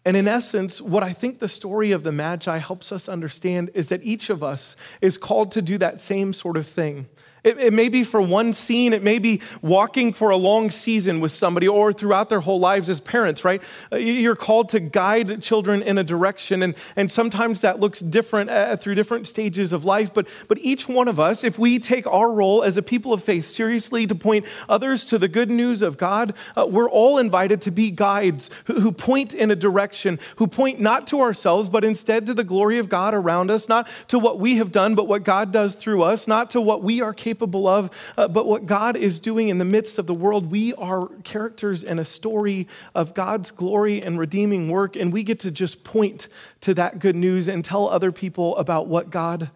And 0.03 0.17
in 0.17 0.27
essence, 0.27 0.81
what 0.81 1.03
I 1.03 1.13
think 1.13 1.39
the 1.39 1.49
story 1.49 1.91
of 1.91 2.03
the 2.03 2.11
Magi 2.11 2.57
helps 2.57 2.91
us 2.91 3.07
understand 3.07 3.69
is 3.73 3.89
that 3.89 4.03
each 4.03 4.29
of 4.29 4.43
us 4.43 4.75
is 4.99 5.17
called 5.17 5.51
to 5.51 5.61
do 5.61 5.77
that 5.77 6.01
same 6.01 6.33
sort 6.33 6.57
of 6.57 6.65
thing. 6.65 7.07
It, 7.43 7.57
it, 7.57 7.73
may 7.73 7.89
be 7.89 8.03
for 8.03 8.21
one 8.21 8.53
scene, 8.53 8.93
it 8.93 9.01
may 9.01 9.17
be 9.17 9.41
walking 9.63 10.13
for 10.13 10.29
a 10.29 10.37
long 10.37 10.69
season 10.69 11.19
with 11.19 11.31
somebody 11.31 11.67
or 11.67 11.91
throughout 11.91 12.29
their 12.29 12.41
whole 12.41 12.59
lives 12.59 12.87
as 12.87 13.01
parents, 13.01 13.43
right? 13.43 13.63
Uh, 13.91 13.95
you're 13.95 14.35
called 14.35 14.69
to 14.69 14.79
guide 14.79 15.41
children 15.41 15.81
in 15.81 15.97
a 15.97 16.03
direction, 16.03 16.61
and, 16.61 16.75
and 16.95 17.11
sometimes 17.11 17.61
that 17.61 17.79
looks 17.79 17.99
different 17.99 18.51
uh, 18.51 18.77
through 18.77 18.93
different 18.93 19.25
stages 19.25 19.73
of 19.73 19.85
life. 19.85 20.13
But, 20.13 20.27
but 20.47 20.59
each 20.59 20.87
one 20.87 21.07
of 21.07 21.19
us, 21.19 21.43
if 21.43 21.57
we 21.57 21.79
take 21.79 22.05
our 22.13 22.31
role 22.31 22.61
as 22.61 22.77
a 22.77 22.83
people 22.83 23.11
of 23.11 23.23
faith 23.23 23.47
seriously 23.47 24.05
to 24.05 24.13
point 24.13 24.45
others 24.69 25.03
to 25.05 25.17
the 25.17 25.27
good 25.27 25.49
news 25.49 25.81
of 25.81 25.97
God, 25.97 26.35
uh, 26.55 26.67
we're 26.69 26.91
all 26.91 27.17
invited 27.17 27.59
to 27.63 27.71
be 27.71 27.89
guides 27.89 28.51
who, 28.65 28.81
who 28.81 28.91
point 28.91 29.33
in 29.33 29.49
a 29.49 29.55
direction, 29.55 30.19
who 30.35 30.45
point 30.45 30.79
not 30.79 31.07
to 31.07 31.21
ourselves, 31.21 31.69
but 31.69 31.83
instead 31.83 32.27
to 32.27 32.35
the 32.35 32.43
glory 32.43 32.77
of 32.77 32.87
God 32.87 33.15
around 33.15 33.49
us, 33.49 33.67
not 33.67 33.89
to 34.09 34.19
what 34.19 34.37
we 34.37 34.57
have 34.57 34.71
done, 34.71 34.93
but 34.93 35.07
what 35.07 35.23
God 35.23 35.51
does 35.51 35.73
through 35.73 36.03
us, 36.03 36.27
not 36.27 36.51
to 36.51 36.61
what 36.61 36.83
we 36.83 37.01
are 37.01 37.15
capable 37.15 37.30
capable 37.31 37.65
of, 37.65 37.89
uh, 38.17 38.27
but 38.27 38.45
what 38.45 38.65
God 38.65 38.97
is 38.97 39.17
doing 39.17 39.47
in 39.47 39.57
the 39.57 39.63
midst 39.63 39.97
of 39.97 40.05
the 40.05 40.13
world. 40.13 40.51
We 40.51 40.73
are 40.73 41.07
characters 41.23 41.81
in 41.81 41.97
a 41.97 42.03
story 42.03 42.67
of 42.93 43.13
God's 43.13 43.51
glory 43.51 44.01
and 44.01 44.19
redeeming 44.19 44.69
work, 44.69 44.97
and 44.97 45.13
we 45.13 45.23
get 45.23 45.39
to 45.41 45.51
just 45.51 45.85
point 45.85 46.27
to 46.59 46.73
that 46.73 46.99
good 46.99 47.15
news 47.15 47.47
and 47.47 47.63
tell 47.63 47.87
other 47.87 48.11
people 48.11 48.57
about 48.57 48.87
what 48.87 49.11
God 49.11 49.49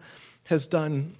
has 0.44 0.66
done. 0.66 1.16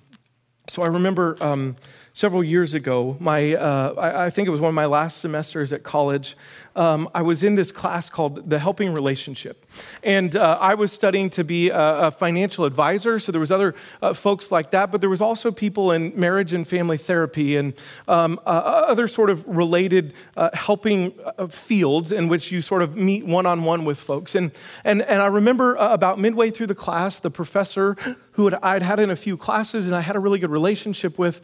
So 0.69 0.81
I 0.81 0.87
remember 0.87 1.37
um, 1.43 1.77
several 2.17 2.43
years 2.43 2.73
ago, 2.73 3.15
my, 3.21 3.55
uh, 3.55 3.93
I, 3.99 4.25
I, 4.25 4.31
think 4.31 4.49
it 4.49 4.51
was 4.51 4.59
one 4.59 4.71
of 4.71 4.75
my 4.75 4.87
last 4.87 5.19
semesters 5.19 5.71
at 5.71 5.83
college 5.83 6.35
um, 6.77 7.09
I 7.15 7.23
was 7.23 7.43
in 7.43 7.55
this 7.55 7.73
class 7.73 8.11
called 8.11 8.49
The 8.49 8.59
Helping 8.59 8.93
Relationship. 8.93 9.65
And 10.03 10.37
uh, 10.37 10.59
I 10.61 10.75
was 10.75 10.93
studying 10.93 11.31
to 11.31 11.43
be 11.43 11.71
a, 11.71 11.79
a, 11.79 12.11
financial 12.11 12.65
advisor, 12.67 13.19
so 13.19 13.33
there 13.33 13.41
was 13.41 13.51
other 13.51 13.75
uh, 14.03 14.13
folks 14.13 14.53
like 14.53 14.71
that, 14.73 14.93
but 14.93 15.01
there 15.01 15.11
was 15.11 15.23
also 15.23 15.51
people 15.51 15.93
in 15.93 16.13
marriage 16.15 16.53
and 16.53 16.69
family 16.69 16.99
therapy 16.99 17.57
and 17.57 17.73
um, 18.09 18.39
uh, 18.47 18.51
other 18.89 19.09
sort 19.09 19.31
of 19.31 19.47
related 19.47 20.13
uh, 20.37 20.51
helping 20.53 21.15
uh, 21.25 21.47
fields 21.47 22.13
in 22.13 22.29
which 22.29 22.53
you 22.53 22.61
sort 22.61 22.83
of 22.83 22.95
meet 22.95 23.25
one-on-one 23.27 23.85
with 23.85 23.99
folks. 23.99 24.35
And, 24.35 24.53
and, 24.85 25.01
and 25.03 25.23
I 25.23 25.27
remember 25.27 25.79
uh, 25.79 25.95
about 25.95 26.19
midway 26.19 26.51
through 26.51 26.67
the 26.69 26.75
class, 26.75 27.19
the 27.19 27.31
professor 27.31 27.97
who 28.33 28.45
had, 28.45 28.59
I'd 28.63 28.83
had 28.83 29.01
in 29.01 29.11
a 29.11 29.17
few 29.17 29.39
classes 29.39 29.87
and 29.87 29.95
I 29.95 30.03
had 30.03 30.15
a 30.15 30.21
really 30.21 30.39
good 30.39 30.51
relationship 30.51 31.19
with, 31.19 31.41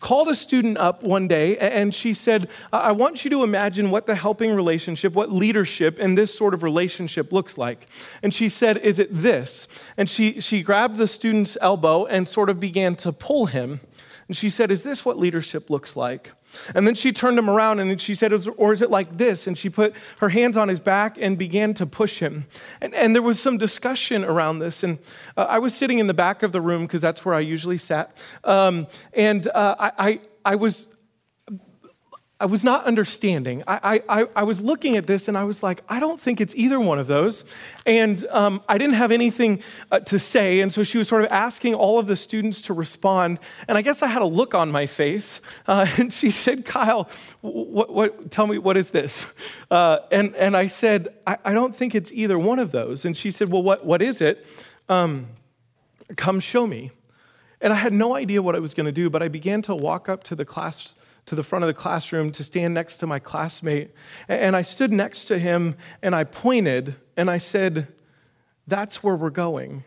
called 0.00 0.28
a 0.28 0.34
student 0.34 0.78
up 0.78 1.02
one 1.02 1.26
day 1.26 1.56
and 1.58 1.94
she 1.94 2.14
said, 2.14 2.48
I 2.72 2.92
want 2.92 3.24
you 3.24 3.30
to 3.30 3.42
imagine 3.42 3.90
what 3.90 4.06
the 4.06 4.14
helping 4.14 4.54
relationship, 4.54 5.12
what 5.14 5.32
leadership 5.32 5.98
in 5.98 6.14
this 6.14 6.36
sort 6.36 6.54
of 6.54 6.62
relationship 6.62 7.32
looks 7.32 7.58
like. 7.58 7.86
And 8.22 8.32
she 8.32 8.48
said, 8.48 8.76
Is 8.78 8.98
it 8.98 9.08
this? 9.10 9.68
And 9.96 10.08
she, 10.08 10.40
she 10.40 10.62
grabbed 10.62 10.98
the 10.98 11.08
student's 11.08 11.56
elbow 11.60 12.06
and 12.06 12.28
sort 12.28 12.50
of 12.50 12.60
began 12.60 12.96
to 12.96 13.12
pull 13.12 13.46
him. 13.46 13.80
And 14.28 14.36
she 14.36 14.50
said, 14.50 14.70
Is 14.70 14.82
this 14.82 15.04
what 15.04 15.18
leadership 15.18 15.70
looks 15.70 15.96
like? 15.96 16.32
And 16.74 16.86
then 16.86 16.94
she 16.94 17.12
turned 17.12 17.38
him 17.38 17.50
around 17.50 17.80
and 17.80 18.00
she 18.00 18.14
said, 18.14 18.32
Or 18.56 18.72
is 18.72 18.82
it 18.82 18.90
like 18.90 19.18
this? 19.18 19.46
And 19.46 19.56
she 19.56 19.68
put 19.68 19.94
her 20.20 20.30
hands 20.30 20.56
on 20.56 20.68
his 20.68 20.80
back 20.80 21.16
and 21.20 21.36
began 21.36 21.74
to 21.74 21.86
push 21.86 22.18
him. 22.18 22.46
And, 22.80 22.94
and 22.94 23.14
there 23.14 23.22
was 23.22 23.40
some 23.40 23.58
discussion 23.58 24.24
around 24.24 24.60
this. 24.60 24.82
And 24.82 24.98
uh, 25.36 25.46
I 25.48 25.58
was 25.58 25.74
sitting 25.74 25.98
in 25.98 26.06
the 26.06 26.14
back 26.14 26.42
of 26.42 26.52
the 26.52 26.60
room 26.60 26.82
because 26.82 27.00
that's 27.00 27.24
where 27.24 27.34
I 27.34 27.40
usually 27.40 27.78
sat. 27.78 28.16
Um, 28.44 28.86
and 29.12 29.46
uh, 29.48 29.76
I, 29.78 29.92
I, 29.98 30.20
I 30.44 30.54
was 30.56 30.88
I 32.38 32.44
was 32.44 32.62
not 32.62 32.84
understanding. 32.84 33.62
I, 33.66 34.02
I, 34.10 34.26
I 34.36 34.42
was 34.42 34.60
looking 34.60 34.98
at 34.98 35.06
this 35.06 35.26
and 35.26 35.38
I 35.38 35.44
was 35.44 35.62
like, 35.62 35.82
I 35.88 35.98
don't 35.98 36.20
think 36.20 36.38
it's 36.38 36.54
either 36.54 36.78
one 36.78 36.98
of 36.98 37.06
those. 37.06 37.44
And 37.86 38.26
um, 38.28 38.60
I 38.68 38.76
didn't 38.76 38.96
have 38.96 39.10
anything 39.10 39.62
uh, 39.90 40.00
to 40.00 40.18
say. 40.18 40.60
And 40.60 40.70
so 40.70 40.84
she 40.84 40.98
was 40.98 41.08
sort 41.08 41.24
of 41.24 41.32
asking 41.32 41.74
all 41.74 41.98
of 41.98 42.06
the 42.06 42.16
students 42.16 42.60
to 42.62 42.74
respond. 42.74 43.38
And 43.68 43.78
I 43.78 43.82
guess 43.82 44.02
I 44.02 44.08
had 44.08 44.20
a 44.20 44.26
look 44.26 44.54
on 44.54 44.70
my 44.70 44.84
face. 44.84 45.40
Uh, 45.66 45.86
and 45.96 46.12
she 46.12 46.30
said, 46.30 46.66
Kyle, 46.66 47.08
what, 47.40 47.90
what, 47.90 48.30
tell 48.30 48.46
me, 48.46 48.58
what 48.58 48.76
is 48.76 48.90
this? 48.90 49.26
Uh, 49.70 50.00
and, 50.12 50.36
and 50.36 50.54
I 50.54 50.66
said, 50.66 51.08
I, 51.26 51.38
I, 51.42 51.54
don't 51.54 51.74
think 51.74 51.94
it's 51.94 52.12
either 52.12 52.38
one 52.38 52.58
of 52.58 52.70
those. 52.70 53.06
And 53.06 53.16
she 53.16 53.30
said, 53.30 53.50
Well, 53.50 53.62
what, 53.62 53.84
what 53.86 54.02
is 54.02 54.20
it? 54.20 54.46
Um, 54.88 55.28
come 56.16 56.38
show 56.38 56.66
me. 56.66 56.90
And 57.60 57.72
I 57.72 57.76
had 57.76 57.92
no 57.92 58.14
idea 58.14 58.42
what 58.42 58.54
I 58.54 58.58
was 58.58 58.74
going 58.74 58.86
to 58.86 58.92
do, 58.92 59.08
but 59.08 59.22
I 59.22 59.28
began 59.28 59.62
to 59.62 59.74
walk 59.74 60.08
up 60.08 60.22
to 60.24 60.36
the 60.36 60.44
class 60.44 60.94
to 61.26 61.34
the 61.34 61.42
front 61.42 61.64
of 61.64 61.66
the 61.66 61.74
classroom 61.74 62.30
to 62.32 62.44
stand 62.44 62.72
next 62.72 62.98
to 62.98 63.06
my 63.06 63.18
classmate. 63.18 63.90
And 64.28 64.56
I 64.56 64.62
stood 64.62 64.92
next 64.92 65.26
to 65.26 65.38
him 65.38 65.76
and 66.02 66.14
I 66.14 66.24
pointed 66.24 66.96
and 67.16 67.30
I 67.30 67.38
said, 67.38 67.88
That's 68.66 69.02
where 69.02 69.16
we're 69.16 69.30
going. 69.30 69.84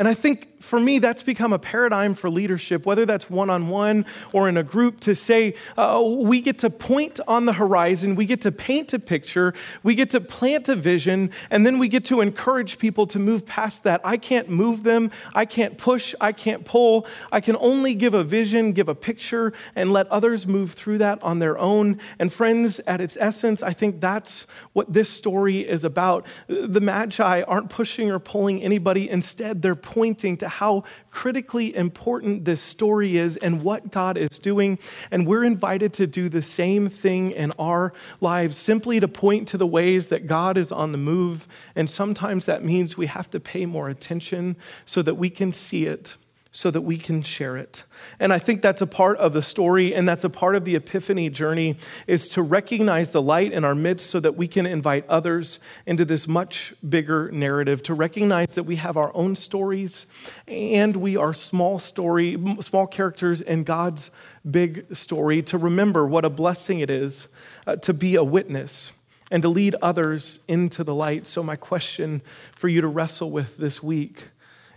And 0.00 0.08
I 0.08 0.14
think 0.14 0.50
for 0.62 0.78
me, 0.78 0.98
that's 0.98 1.22
become 1.22 1.52
a 1.52 1.58
paradigm 1.58 2.14
for 2.14 2.30
leadership, 2.30 2.84
whether 2.86 3.06
that's 3.06 3.28
one 3.28 3.50
on 3.50 3.68
one 3.68 4.04
or 4.32 4.48
in 4.48 4.56
a 4.56 4.62
group, 4.62 5.00
to 5.00 5.14
say 5.14 5.54
uh, 5.76 6.02
we 6.04 6.40
get 6.40 6.58
to 6.60 6.70
point 6.70 7.18
on 7.26 7.46
the 7.46 7.52
horizon, 7.54 8.14
we 8.14 8.26
get 8.26 8.42
to 8.42 8.52
paint 8.52 8.92
a 8.92 8.98
picture, 8.98 9.52
we 9.82 9.94
get 9.94 10.10
to 10.10 10.20
plant 10.20 10.68
a 10.68 10.76
vision, 10.76 11.30
and 11.50 11.66
then 11.66 11.78
we 11.78 11.88
get 11.88 12.04
to 12.06 12.20
encourage 12.20 12.78
people 12.78 13.06
to 13.08 13.18
move 13.18 13.44
past 13.44 13.84
that. 13.84 14.00
I 14.04 14.16
can't 14.16 14.48
move 14.48 14.84
them, 14.84 15.10
I 15.34 15.44
can't 15.44 15.76
push, 15.76 16.14
I 16.20 16.32
can't 16.32 16.64
pull. 16.64 17.06
I 17.32 17.40
can 17.40 17.56
only 17.56 17.94
give 17.94 18.14
a 18.14 18.24
vision, 18.24 18.72
give 18.72 18.88
a 18.88 18.94
picture, 18.94 19.52
and 19.74 19.92
let 19.92 20.06
others 20.08 20.46
move 20.46 20.72
through 20.72 20.98
that 20.98 21.22
on 21.22 21.40
their 21.40 21.58
own. 21.58 22.00
And 22.18 22.32
friends, 22.32 22.80
at 22.86 23.00
its 23.00 23.16
essence, 23.20 23.62
I 23.62 23.72
think 23.72 24.00
that's 24.00 24.46
what 24.72 24.92
this 24.92 25.10
story 25.10 25.60
is 25.60 25.84
about. 25.84 26.26
The 26.48 26.80
Magi 26.80 27.42
aren't 27.42 27.68
pushing 27.70 28.10
or 28.10 28.18
pulling 28.18 28.62
anybody, 28.62 29.08
instead, 29.10 29.62
they're 29.62 29.74
pointing 29.90 30.36
to 30.36 30.48
how 30.48 30.84
critically 31.10 31.74
important 31.74 32.44
this 32.44 32.62
story 32.62 33.16
is 33.16 33.36
and 33.38 33.62
what 33.62 33.90
God 33.90 34.16
is 34.16 34.38
doing. 34.38 34.78
And 35.10 35.26
we're 35.26 35.42
invited 35.44 35.92
to 35.94 36.06
do 36.06 36.28
the 36.28 36.44
same 36.44 36.88
thing 36.88 37.32
in 37.32 37.50
our 37.58 37.92
lives, 38.20 38.56
simply 38.56 39.00
to 39.00 39.08
point 39.08 39.48
to 39.48 39.58
the 39.58 39.66
ways 39.66 40.06
that 40.06 40.28
God 40.28 40.56
is 40.56 40.70
on 40.70 40.92
the 40.92 40.98
move. 40.98 41.48
And 41.74 41.90
sometimes 41.90 42.44
that 42.44 42.64
means 42.64 42.96
we 42.96 43.06
have 43.06 43.28
to 43.32 43.40
pay 43.40 43.66
more 43.66 43.88
attention 43.88 44.56
so 44.86 45.02
that 45.02 45.16
we 45.16 45.28
can 45.28 45.52
see 45.52 45.86
it 45.86 46.14
so 46.52 46.70
that 46.70 46.80
we 46.80 46.98
can 46.98 47.22
share 47.22 47.56
it. 47.56 47.84
And 48.18 48.32
I 48.32 48.40
think 48.40 48.60
that's 48.60 48.82
a 48.82 48.86
part 48.86 49.18
of 49.18 49.32
the 49.32 49.42
story 49.42 49.94
and 49.94 50.08
that's 50.08 50.24
a 50.24 50.30
part 50.30 50.56
of 50.56 50.64
the 50.64 50.74
epiphany 50.74 51.30
journey 51.30 51.76
is 52.08 52.28
to 52.30 52.42
recognize 52.42 53.10
the 53.10 53.22
light 53.22 53.52
in 53.52 53.64
our 53.64 53.74
midst 53.74 54.10
so 54.10 54.18
that 54.18 54.36
we 54.36 54.48
can 54.48 54.66
invite 54.66 55.08
others 55.08 55.60
into 55.86 56.04
this 56.04 56.26
much 56.26 56.74
bigger 56.88 57.30
narrative, 57.30 57.82
to 57.84 57.94
recognize 57.94 58.56
that 58.56 58.64
we 58.64 58.76
have 58.76 58.96
our 58.96 59.14
own 59.14 59.36
stories 59.36 60.06
and 60.48 60.96
we 60.96 61.16
are 61.16 61.32
small 61.32 61.78
story 61.78 62.36
small 62.60 62.86
characters 62.86 63.40
in 63.40 63.62
God's 63.62 64.10
big 64.48 64.96
story, 64.96 65.42
to 65.42 65.58
remember 65.58 66.06
what 66.06 66.24
a 66.24 66.30
blessing 66.30 66.80
it 66.80 66.90
is 66.90 67.28
uh, 67.66 67.76
to 67.76 67.92
be 67.92 68.16
a 68.16 68.24
witness 68.24 68.92
and 69.30 69.42
to 69.42 69.48
lead 69.48 69.76
others 69.82 70.40
into 70.48 70.82
the 70.82 70.94
light. 70.94 71.26
So, 71.26 71.42
my 71.42 71.56
question 71.56 72.22
for 72.52 72.68
you 72.68 72.80
to 72.80 72.88
wrestle 72.88 73.30
with 73.30 73.56
this 73.56 73.82
week 73.82 74.24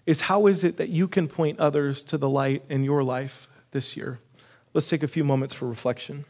is 0.06 0.22
how 0.22 0.48
is 0.48 0.64
it 0.64 0.78
that 0.78 0.90
you 0.90 1.08
can 1.08 1.28
point 1.28 1.60
others 1.60 2.04
to 2.06 2.18
the 2.18 2.30
light 2.30 2.64
in 2.70 2.84
your 2.84 3.04
life 3.04 3.48
this 3.72 3.96
year? 3.96 4.20
Let's 4.74 4.90
take 4.90 5.04
a 5.04 5.08
few 5.08 5.24
moments 5.24 5.54
for 5.54 5.68
reflection. 5.68 6.26